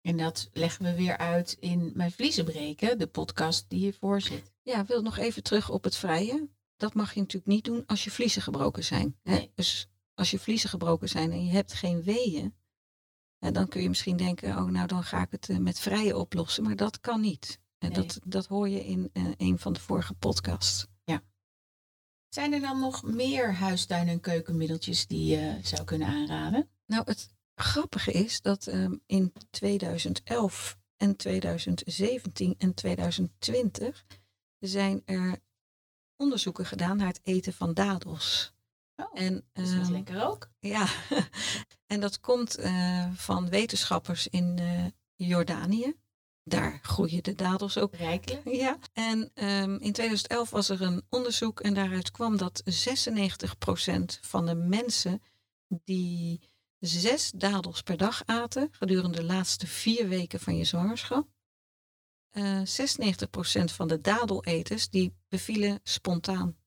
En 0.02 0.18
dat 0.18 0.50
leggen 0.54 0.86
we 0.86 0.96
weer 0.96 1.18
uit 1.18 1.58
in 1.60 1.92
Mijn 1.96 2.12
Vliezen 2.12 2.46
breken, 2.46 2.98
de 2.98 3.08
podcast 3.08 3.66
die 3.70 3.80
hiervoor 3.80 4.22
zit. 4.22 4.52
Ja, 4.62 4.80
ik 4.82 4.88
wil 4.88 5.02
nog 5.02 5.18
even 5.18 5.44
terug 5.44 5.70
op 5.70 5.84
het 5.84 5.96
vrije. 5.96 6.50
Dat 6.78 6.94
mag 6.94 7.14
je 7.14 7.20
natuurlijk 7.20 7.52
niet 7.52 7.64
doen 7.66 7.84
als 7.86 8.04
je 8.04 8.12
vliezen 8.12 8.42
gebroken 8.42 8.84
zijn. 8.84 9.18
Hè? 9.24 9.32
Nee. 9.34 9.52
Dus 9.56 9.90
als 10.14 10.32
je 10.32 10.40
vliezen 10.40 10.70
gebroken 10.70 11.10
zijn 11.10 11.32
en 11.32 11.46
je 11.46 11.52
hebt 11.52 11.74
geen 11.74 12.04
weeën, 12.04 12.56
dan 13.40 13.68
kun 13.68 13.82
je 13.82 13.90
misschien 13.90 14.18
denken, 14.18 14.58
oh 14.58 14.66
nou 14.66 14.88
dan 14.88 15.04
ga 15.04 15.22
ik 15.22 15.32
het 15.32 15.50
eh, 15.50 15.58
met 15.58 15.80
vrije 15.80 16.18
oplossen. 16.18 16.64
Maar 16.64 16.76
dat 16.76 17.00
kan 17.00 17.22
niet. 17.22 17.60
En 17.78 17.92
Nee. 17.92 18.06
dat, 18.06 18.20
dat 18.26 18.46
hoor 18.48 18.70
je 18.70 18.86
in 18.86 19.10
eh, 19.14 19.24
een 19.38 19.60
van 19.60 19.74
de 19.74 19.80
vorige 19.80 20.14
podcasts. 20.14 20.88
Zijn 22.34 22.54
er 22.54 22.62
dan 22.62 22.80
nog 22.80 23.04
meer 23.04 23.54
huistuin- 23.54 24.08
en 24.08 24.20
keukenmiddeltjes 24.20 25.08
die 25.08 25.26
je 25.26 25.60
zou 25.64 25.84
kunnen 25.84 26.08
aanraden? 26.08 26.70
Nou, 26.86 27.04
het 27.06 27.34
grappige 27.56 28.12
is 28.12 28.42
dat 28.42 28.68
ehm, 28.68 28.96
in 29.06 29.34
2011 29.50 30.78
en 30.98 31.16
2017 31.16 32.56
en 32.58 32.74
2020 32.74 34.06
zijn 34.60 35.02
er 35.06 35.40
onderzoeken 36.16 36.66
gedaan 36.66 36.98
naar 36.98 37.08
het 37.08 37.20
eten 37.24 37.54
van 37.54 37.74
dadels. 37.74 38.54
Oh, 38.96 39.06
En, 39.14 39.46
dat 39.54 39.66
is 39.66 39.72
nog 39.72 39.84
ehm, 39.84 39.92
lekker 39.92 40.24
ook. 40.24 40.50
Ja, 40.60 40.88
en 41.94 42.00
dat 42.00 42.20
komt 42.20 42.56
eh, 42.56 43.12
van 43.14 43.50
wetenschappers 43.50 44.28
in 44.28 44.60
eh, 44.60 44.86
Jordanië. 45.16 45.96
Daar 46.44 46.80
groeien 46.82 47.24
de 47.24 47.36
dadels 47.36 47.78
ook. 47.78 47.96
Rijkelijk. 47.96 48.50
Ja, 48.50 48.78
en 48.94 49.32
ehm, 49.34 49.72
in 49.72 49.92
2011 49.92 50.50
was 50.50 50.70
er 50.70 50.82
een 50.82 51.04
onderzoek 51.10 51.60
en 51.60 51.74
daaruit 51.74 52.12
kwam 52.12 52.38
dat 52.38 52.62
96% 52.66 54.20
van 54.22 54.46
de 54.46 54.56
mensen 54.56 55.22
die 55.84 56.50
zes 56.80 57.32
dadels 57.36 57.82
per 57.82 57.98
dag 57.98 58.26
aten 58.26 58.68
gedurende 58.72 59.18
de 59.18 59.24
laatste 59.24 59.68
vier 59.68 60.08
weken 60.08 60.40
van 60.40 60.58
je 60.58 60.64
zwangerschap, 60.64 61.28
eh 62.30 62.62
96% 62.62 63.72
van 63.72 63.88
de 63.88 64.02
dadeleters 64.02 64.90
die 64.90 65.14
bevielen 65.28 65.80
spontaan 65.84 66.60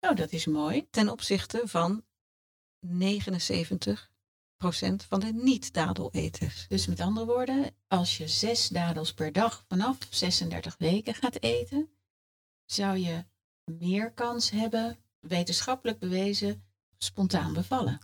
Oh, 0.00 0.16
dat 0.16 0.32
is 0.32 0.46
mooi. 0.46 0.86
ten 0.90 1.08
opzichte 1.08 1.62
van 1.64 2.04
79% 2.86 4.13
van 4.58 5.20
de 5.20 5.32
niet-dadeleters. 5.32 6.66
Dus 6.68 6.86
met 6.86 7.00
andere 7.00 7.26
woorden, 7.26 7.74
als 7.88 8.16
je 8.16 8.28
zes 8.28 8.68
dadels 8.68 9.14
per 9.14 9.32
dag 9.32 9.64
vanaf 9.68 9.98
36 10.10 10.74
weken 10.78 11.14
gaat 11.14 11.42
eten, 11.42 11.88
zou 12.64 12.98
je 12.98 13.24
meer 13.64 14.12
kans 14.12 14.50
hebben, 14.50 14.98
wetenschappelijk 15.20 15.98
bewezen, 15.98 16.64
spontaan 16.98 17.52
bevallen. 17.52 17.98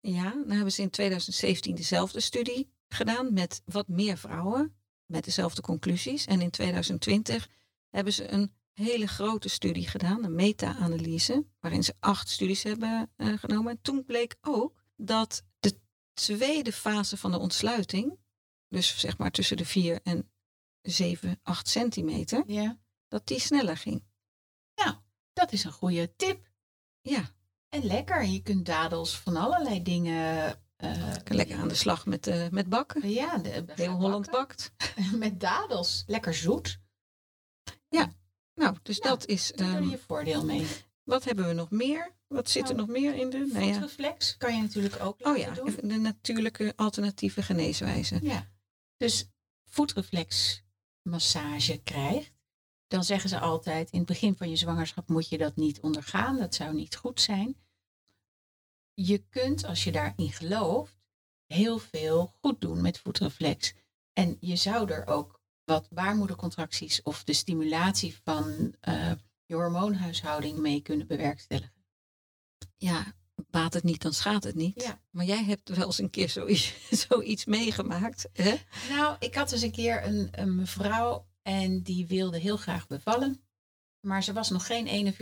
Ja, 0.00 0.30
dan 0.30 0.50
hebben 0.50 0.72
ze 0.72 0.82
in 0.82 0.90
2017 0.90 1.74
dezelfde 1.74 2.20
studie 2.20 2.72
gedaan 2.88 3.32
met 3.32 3.62
wat 3.64 3.88
meer 3.88 4.18
vrouwen, 4.18 4.74
met 5.06 5.24
dezelfde 5.24 5.62
conclusies. 5.62 6.26
En 6.26 6.40
in 6.40 6.50
2020 6.50 7.48
hebben 7.90 8.12
ze 8.12 8.32
een 8.32 8.52
hele 8.72 9.06
grote 9.06 9.48
studie 9.48 9.88
gedaan, 9.88 10.24
een 10.24 10.34
meta-analyse, 10.34 11.46
waarin 11.60 11.84
ze 11.84 11.94
acht 12.00 12.28
studies 12.28 12.62
hebben 12.62 13.10
eh, 13.16 13.32
genomen. 13.36 13.70
En 13.72 13.78
toen 13.82 14.04
bleek 14.04 14.36
ook 14.40 14.82
dat 14.96 15.44
tweede 16.14 16.72
fase 16.72 17.16
van 17.16 17.30
de 17.30 17.38
ontsluiting, 17.38 18.18
dus 18.68 18.98
zeg 18.98 19.18
maar 19.18 19.30
tussen 19.30 19.56
de 19.56 19.64
4 19.64 20.00
en 20.02 20.30
7, 20.82 21.40
8 21.42 21.68
centimeter, 21.68 22.42
Ja. 22.46 22.78
dat 23.08 23.26
die 23.26 23.38
sneller 23.40 23.76
ging. 23.76 24.04
Dat 25.32 25.52
is 25.52 25.64
een 25.64 25.72
goede 25.72 26.16
tip. 26.16 26.50
Ja, 27.00 27.30
En 27.68 27.84
lekker. 27.84 28.24
Je 28.24 28.42
kunt 28.42 28.66
dadels 28.66 29.18
van 29.18 29.36
allerlei 29.36 29.82
dingen. 29.82 30.58
eh, 30.76 31.14
lekker 31.24 31.58
aan 31.58 31.68
de 31.68 31.74
slag 31.74 32.06
met, 32.06 32.26
eh, 32.26 32.48
met 32.48 32.68
bakken. 32.68 33.10
Ja, 33.10 33.38
de, 33.38 33.64
Heel 33.74 33.92
Holland 33.92 34.30
bakt. 34.30 34.72
Met 35.18 35.40
dadels. 35.40 36.04
Lekker 36.06 36.34
zoet. 36.34 36.78
Nou, 38.54 38.76
dus 38.82 38.96
Ja, 38.96 39.08
dat 39.08 39.26
is. 39.26 39.52
Daar 39.54 39.82
je 39.82 39.98
voordeel 39.98 40.44
mee. 40.44 40.66
wat 41.02 41.24
hebben 41.24 41.46
we 41.46 41.52
nog 41.52 41.70
meer? 41.70 42.13
Wat 42.26 42.50
zit 42.50 42.68
er 42.68 42.74
Nou, 42.74 42.86
nog 42.86 42.96
meer 42.96 43.14
in 43.14 43.30
de? 43.30 43.38
Nou 43.52 43.64
ja. 43.64 43.72
Voetreflex 43.72 44.36
kan 44.36 44.56
je 44.56 44.62
natuurlijk 44.62 45.02
ook 45.02 45.26
Oh 45.26 45.36
ja, 45.36 45.50
doen. 45.54 45.74
de 45.82 45.96
natuurlijke 45.96 46.72
alternatieve 46.76 47.42
geneeswijze. 47.42 48.18
Ja. 48.22 48.48
Dus 48.96 49.28
voetreflex 49.64 50.62
massage 51.02 51.80
krijgt, 51.82 52.32
dan 52.86 53.04
zeggen 53.04 53.28
ze 53.28 53.38
altijd 53.38 53.90
in 53.90 53.98
het 53.98 54.08
begin 54.08 54.36
van 54.36 54.50
je 54.50 54.56
zwangerschap 54.56 55.08
moet 55.08 55.28
je 55.28 55.38
dat 55.38 55.56
niet 55.56 55.80
ondergaan. 55.80 56.38
Dat 56.38 56.54
zou 56.54 56.74
niet 56.74 56.96
goed 56.96 57.20
zijn. 57.20 57.56
Je 58.94 59.18
kunt, 59.28 59.64
als 59.64 59.84
je 59.84 59.92
daarin 59.92 60.32
gelooft, 60.32 60.96
heel 61.46 61.78
veel 61.78 62.34
goed 62.40 62.60
doen 62.60 62.80
met 62.80 62.98
voetreflex. 62.98 63.74
En 64.12 64.36
je 64.40 64.56
zou 64.56 64.90
er 64.90 65.06
ook 65.06 65.40
wat 65.64 65.88
baarmoedercontracties 65.90 67.02
of 67.02 67.24
de 67.24 67.32
stimulatie 67.32 68.16
van 68.24 68.74
eh, 68.80 69.12
je 69.46 69.54
hormoonhuishouding 69.54 70.58
mee 70.58 70.80
kunnen 70.80 71.06
bewerkstelligen. 71.06 71.73
Ja, 72.76 73.14
baat 73.50 73.74
het 73.74 73.82
niet, 73.82 74.02
dan 74.02 74.12
schaadt 74.12 74.44
het 74.44 74.54
niet. 74.54 74.82
Ja. 74.82 75.00
Maar 75.10 75.24
jij 75.24 75.44
hebt 75.44 75.68
wel 75.68 75.86
eens 75.86 75.98
een 75.98 76.10
keer 76.10 76.28
zoiets, 76.28 76.74
zoiets 77.08 77.44
meegemaakt. 77.44 78.28
Hè? 78.32 78.54
Nou, 78.88 79.16
ik 79.18 79.34
had 79.34 79.52
eens 79.52 79.62
een 79.62 79.72
keer 79.72 80.04
een, 80.04 80.28
een 80.30 80.54
mevrouw 80.54 81.26
en 81.42 81.82
die 81.82 82.06
wilde 82.06 82.38
heel 82.38 82.56
graag 82.56 82.86
bevallen. 82.86 83.44
Maar 84.00 84.22
ze 84.22 84.32
was 84.32 84.50
nog 84.50 84.66
geen 84.66 85.14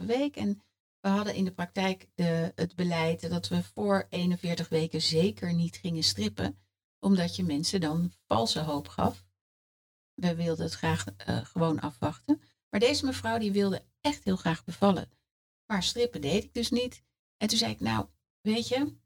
41,5 0.00 0.06
week. 0.06 0.36
En 0.36 0.62
we 1.00 1.08
hadden 1.08 1.34
in 1.34 1.44
de 1.44 1.52
praktijk 1.52 2.08
de, 2.14 2.52
het 2.54 2.74
beleid 2.74 3.30
dat 3.30 3.48
we 3.48 3.62
voor 3.62 4.06
41 4.08 4.68
weken 4.68 5.02
zeker 5.02 5.54
niet 5.54 5.76
gingen 5.76 6.02
strippen. 6.02 6.58
Omdat 6.98 7.36
je 7.36 7.42
mensen 7.42 7.80
dan 7.80 8.12
valse 8.26 8.60
hoop 8.60 8.88
gaf. 8.88 9.24
We 10.14 10.34
wilden 10.34 10.64
het 10.64 10.74
graag 10.74 11.04
eh, 11.16 11.44
gewoon 11.44 11.80
afwachten. 11.80 12.40
Maar 12.70 12.80
deze 12.80 13.04
mevrouw 13.04 13.38
die 13.38 13.52
wilde 13.52 13.84
echt 14.00 14.24
heel 14.24 14.36
graag 14.36 14.64
bevallen. 14.64 15.10
Maar 15.70 15.82
strippen 15.82 16.20
deed 16.20 16.44
ik 16.44 16.54
dus 16.54 16.70
niet. 16.70 17.02
En 17.36 17.48
toen 17.48 17.58
zei 17.58 17.72
ik, 17.72 17.80
nou, 17.80 18.06
weet 18.40 18.68
je, 18.68 18.96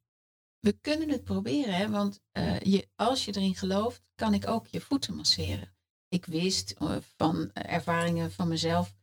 we 0.61 0.73
kunnen 0.73 1.09
het 1.11 1.25
proberen, 1.25 1.91
want 1.91 2.21
eh, 2.33 2.61
je, 2.61 2.89
als 2.95 3.25
je 3.25 3.37
erin 3.37 3.55
gelooft, 3.55 4.03
kan 4.15 4.35
ik 4.35 4.47
ook 4.47 4.67
je 4.67 4.81
voeten 4.81 5.15
masseren. 5.15 5.77
Ik 6.09 6.27
wist 6.27 6.71
eh, 6.71 6.97
van 7.17 7.53
ervaringen 7.53 8.33
van 8.33 8.49
mezelf 8.49 8.97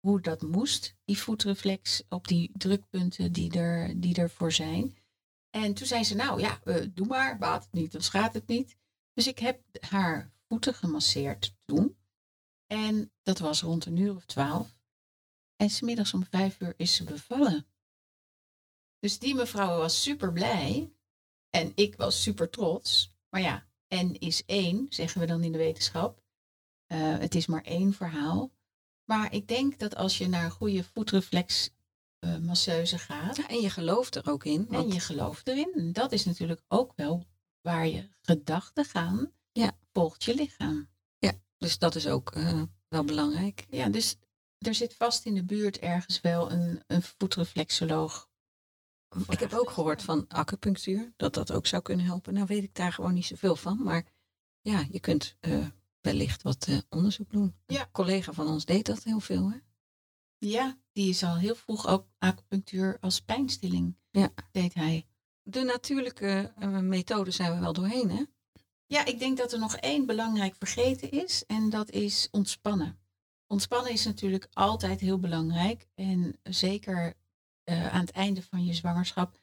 hoe 0.00 0.20
dat 0.20 0.42
moest, 0.42 0.96
die 1.04 1.18
voetreflex 1.18 2.02
op 2.08 2.28
die 2.28 2.50
drukpunten 2.52 3.32
die 3.32 3.52
er, 3.58 4.00
die 4.00 4.14
ervoor 4.14 4.52
zijn. 4.52 4.98
En 5.50 5.74
toen 5.74 5.86
zei 5.86 6.04
ze, 6.04 6.14
nou 6.14 6.40
ja, 6.40 6.60
eh, 6.64 6.86
doe 6.90 7.06
maar, 7.06 7.38
baat 7.38 7.62
het 7.62 7.72
niet, 7.72 7.92
dan 7.92 8.02
schaadt 8.02 8.34
het 8.34 8.46
niet. 8.46 8.76
Dus 9.12 9.26
ik 9.26 9.38
heb 9.38 9.60
haar 9.80 10.32
voeten 10.48 10.74
gemasseerd 10.74 11.56
toen. 11.64 11.96
En 12.66 13.12
dat 13.22 13.38
was 13.38 13.62
rond 13.62 13.84
een 13.86 13.96
uur 13.96 14.14
of 14.14 14.24
twaalf. 14.24 14.77
En 15.58 15.70
smiddags 15.70 16.14
om 16.14 16.24
vijf 16.30 16.60
uur 16.60 16.74
is 16.76 16.94
ze 16.94 17.04
bevallen. 17.04 17.66
Dus 18.98 19.18
die 19.18 19.34
mevrouw 19.34 19.78
was 19.78 20.02
super 20.02 20.32
blij. 20.32 20.92
En 21.50 21.72
ik 21.74 21.96
was 21.96 22.22
super 22.22 22.50
trots. 22.50 23.14
Maar 23.30 23.40
ja, 23.40 23.66
N 23.94 24.16
is 24.18 24.44
één, 24.44 24.86
zeggen 24.90 25.20
we 25.20 25.26
dan 25.26 25.42
in 25.42 25.52
de 25.52 25.58
wetenschap. 25.58 26.22
Eh, 26.86 27.18
het 27.18 27.34
is 27.34 27.46
maar 27.46 27.62
één 27.62 27.92
verhaal. 27.92 28.52
Maar 29.04 29.32
ik 29.32 29.48
denk 29.48 29.78
dat 29.78 29.96
als 29.96 30.18
je 30.18 30.28
naar 30.28 30.44
een 30.44 30.50
goede 30.50 30.84
voetreflex 30.84 31.70
eh, 32.18 32.36
masseuse 32.38 32.98
gaat. 32.98 33.36
Ja, 33.36 33.48
en 33.48 33.60
je 33.60 33.70
gelooft 33.70 34.14
er 34.14 34.30
ook 34.30 34.44
in. 34.44 34.66
En 34.68 34.72
Want 34.72 34.92
je 34.92 35.00
gelooft 35.00 35.48
erin. 35.48 35.72
En 35.74 35.92
dat 35.92 36.12
is 36.12 36.24
natuurlijk 36.24 36.62
ook 36.68 36.92
wel 36.96 37.26
waar 37.60 37.86
je 37.86 38.08
gedachten 38.20 38.84
gaan. 38.84 39.32
Ja. 39.52 39.78
Volgt 39.92 40.24
je 40.24 40.34
lichaam. 40.34 40.88
Dus 41.58 41.78
dat 41.78 41.94
is 41.94 42.06
ook 42.06 42.30
eh, 42.30 42.62
wel 42.88 43.04
belangrijk. 43.04 43.66
Ja, 43.70 43.88
dus 43.88 44.16
er 44.58 44.74
zit 44.74 44.94
vast 44.94 45.24
in 45.24 45.34
de 45.34 45.44
buurt 45.44 45.78
ergens 45.78 46.20
wel 46.20 46.50
een, 46.50 46.82
een 46.86 47.02
voetreflexoloog. 47.02 48.28
Ik 49.28 49.38
heb 49.38 49.52
ook 49.52 49.70
gehoord 49.70 50.02
van 50.02 50.28
acupunctuur, 50.28 51.12
dat 51.16 51.34
dat 51.34 51.52
ook 51.52 51.66
zou 51.66 51.82
kunnen 51.82 52.06
helpen. 52.06 52.34
Nou 52.34 52.46
weet 52.46 52.62
ik 52.62 52.74
daar 52.74 52.92
gewoon 52.92 53.14
niet 53.14 53.26
zoveel 53.26 53.56
van. 53.56 53.82
Maar 53.82 54.04
ja, 54.60 54.86
je 54.90 55.00
kunt 55.00 55.36
eh, 55.40 55.66
wellicht 56.00 56.42
wat 56.42 56.66
eh, 56.66 56.78
onderzoek 56.88 57.30
doen. 57.30 57.54
Ja. 57.66 57.80
Een 57.80 57.90
collega 57.90 58.32
van 58.32 58.46
ons 58.46 58.64
deed 58.64 58.86
dat 58.86 59.02
heel 59.02 59.20
veel. 59.20 59.50
Hè? 59.50 59.56
Ja, 60.38 60.78
die 60.92 61.08
is 61.08 61.22
al 61.22 61.36
heel 61.36 61.54
vroeg 61.54 61.86
ook 61.86 62.06
acupunctuur 62.18 62.96
als 63.00 63.20
pijnstilling. 63.20 63.96
Ja. 64.10 64.30
Deed 64.50 64.74
hij. 64.74 65.06
De 65.42 65.62
natuurlijke 65.62 66.52
eh, 66.56 66.78
methode 66.78 67.30
zijn 67.30 67.54
we 67.54 67.60
wel 67.60 67.72
doorheen, 67.72 68.10
hè? 68.10 68.24
Ja, 68.86 69.04
ik 69.04 69.18
denk 69.18 69.36
dat 69.36 69.52
er 69.52 69.58
nog 69.58 69.76
één 69.76 70.06
belangrijk 70.06 70.54
vergeten 70.58 71.10
is. 71.10 71.44
En 71.46 71.70
dat 71.70 71.90
is 71.90 72.28
ontspannen. 72.30 72.98
Ontspannen 73.48 73.92
is 73.92 74.04
natuurlijk 74.04 74.48
altijd 74.52 75.00
heel 75.00 75.18
belangrijk. 75.18 75.86
En 75.94 76.38
zeker 76.42 77.14
eh, 77.64 77.94
aan 77.94 78.00
het 78.00 78.10
einde 78.10 78.42
van 78.42 78.64
je 78.64 78.74
zwangerschap. 78.74 79.40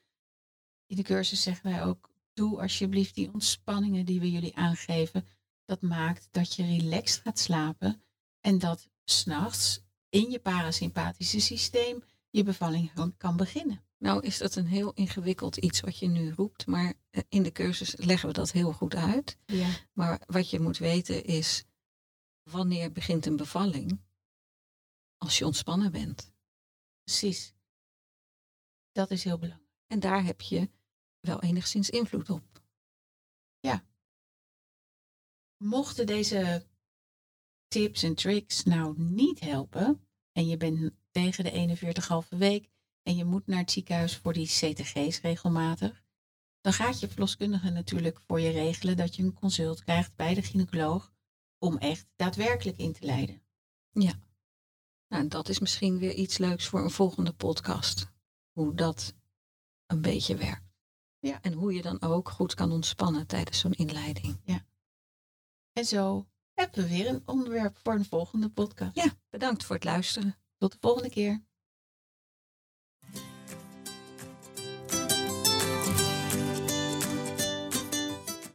In 0.85 0.95
de 0.95 1.03
cursus 1.03 1.41
zeggen 1.41 1.71
wij 1.71 1.83
ook, 1.83 2.09
doe 2.33 2.61
alsjeblieft 2.61 3.15
die 3.15 3.33
ontspanningen 3.33 4.05
die 4.05 4.19
we 4.19 4.31
jullie 4.31 4.55
aangeven. 4.55 5.27
Dat 5.65 5.81
maakt 5.81 6.27
dat 6.31 6.55
je 6.55 6.65
relaxed 6.65 7.21
gaat 7.21 7.39
slapen. 7.39 8.03
En 8.39 8.59
dat 8.59 8.89
s'nachts 9.03 9.83
in 10.09 10.31
je 10.31 10.39
parasympathische 10.39 11.39
systeem 11.39 12.03
je 12.29 12.43
bevalling 12.43 12.91
kan 13.17 13.37
beginnen. 13.37 13.83
Nou 13.97 14.25
is 14.25 14.37
dat 14.37 14.55
een 14.55 14.67
heel 14.67 14.93
ingewikkeld 14.93 15.57
iets 15.57 15.79
wat 15.79 15.97
je 15.97 16.07
nu 16.07 16.31
roept. 16.31 16.65
Maar 16.65 16.93
eh, 17.09 17.21
in 17.29 17.43
de 17.43 17.51
cursus 17.51 17.95
leggen 17.97 18.27
we 18.27 18.33
dat 18.33 18.51
heel 18.51 18.71
goed 18.71 18.95
uit. 18.95 19.37
Ja. 19.45 19.67
Maar 19.93 20.21
wat 20.25 20.49
je 20.49 20.59
moet 20.59 20.77
weten 20.77 21.23
is, 21.23 21.63
wanneer 22.49 22.91
begint 22.91 23.25
een 23.25 23.35
bevalling? 23.35 23.99
Als 25.17 25.37
je 25.37 25.45
ontspannen 25.45 25.91
bent. 25.91 26.33
Precies. 27.03 27.53
Dat 28.91 29.11
is 29.11 29.23
heel 29.23 29.37
belangrijk. 29.37 29.71
En 29.87 29.99
daar 29.99 30.23
heb 30.23 30.41
je 30.41 30.69
wel 31.19 31.41
enigszins 31.41 31.89
invloed 31.89 32.29
op. 32.29 32.55
Mochten 35.57 36.05
deze 36.05 36.65
tips 37.67 38.03
en 38.03 38.15
tricks 38.15 38.63
nou 38.63 38.99
niet 38.99 39.39
helpen 39.39 40.07
en 40.31 40.47
je 40.47 40.57
bent 40.57 40.91
tegen 41.11 41.43
de 41.43 41.77
41,5 42.31 42.37
week 42.37 42.69
en 43.03 43.15
je 43.15 43.25
moet 43.25 43.47
naar 43.47 43.59
het 43.59 43.71
ziekenhuis 43.71 44.17
voor 44.17 44.33
die 44.33 44.47
CTG's 44.47 45.21
regelmatig, 45.21 46.03
dan 46.61 46.73
gaat 46.73 46.99
je 46.99 47.07
verloskundige 47.07 47.69
natuurlijk 47.69 48.19
voor 48.27 48.39
je 48.39 48.49
regelen 48.49 48.97
dat 48.97 49.15
je 49.15 49.23
een 49.23 49.33
consult 49.33 49.83
krijgt 49.83 50.15
bij 50.15 50.33
de 50.33 50.41
gynaecoloog 50.41 51.13
om 51.65 51.77
echt 51.77 52.05
daadwerkelijk 52.15 52.77
in 52.77 52.93
te 52.93 53.05
leiden. 53.05 53.41
Nou, 55.07 55.27
dat 55.27 55.49
is 55.49 55.59
misschien 55.59 55.97
weer 55.97 56.13
iets 56.13 56.37
leuks 56.37 56.67
voor 56.67 56.83
een 56.83 56.91
volgende 56.91 57.33
podcast. 57.33 58.13
hoe 58.51 58.73
dat 58.73 59.13
een 59.85 60.01
beetje 60.01 60.35
werkt. 60.35 60.63
Ja. 61.19 61.41
En 61.41 61.53
hoe 61.53 61.73
je 61.73 61.81
dan 61.81 62.01
ook 62.01 62.29
goed 62.29 62.53
kan 62.53 62.71
ontspannen 62.71 63.27
tijdens 63.27 63.59
zo'n 63.59 63.71
inleiding. 63.71 64.39
En 65.73 65.85
zo 65.85 66.27
hebben 66.53 66.83
we 66.83 66.89
weer 66.89 67.07
een 67.07 67.21
onderwerp 67.25 67.77
voor 67.83 67.93
een 67.93 68.05
volgende 68.05 68.49
podcast. 68.49 68.95
Ja, 68.95 69.13
bedankt 69.29 69.63
voor 69.63 69.75
het 69.75 69.83
luisteren. 69.83 70.35
Tot 70.57 70.71
de 70.71 70.77
volgende 70.81 71.09
keer. 71.09 71.43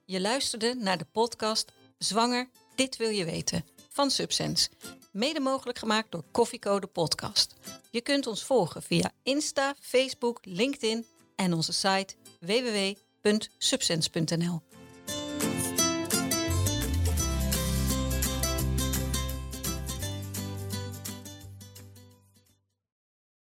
Je 0.05 0.21
luisterde 0.21 0.75
naar 0.75 0.99
de 0.99 1.05
podcast 1.05 1.73
Zwanger, 1.99 2.51
dit 2.81 2.97
wil 2.97 3.11
je 3.11 3.25
weten 3.25 3.65
van 3.89 4.11
Subsense. 4.11 4.69
Mede 5.13 5.41
mogelijk 5.41 5.79
gemaakt 5.79 6.11
door 6.11 6.25
Koffiecode 6.31 6.87
Podcast. 6.87 7.55
Je 7.91 8.01
kunt 8.01 8.27
ons 8.27 8.45
volgen 8.45 8.83
via 8.83 9.13
Insta, 9.23 9.75
Facebook, 9.81 10.39
LinkedIn 10.43 11.07
en 11.37 11.53
onze 11.53 11.73
site 11.73 12.15
www.subsense.nl. 12.41 14.70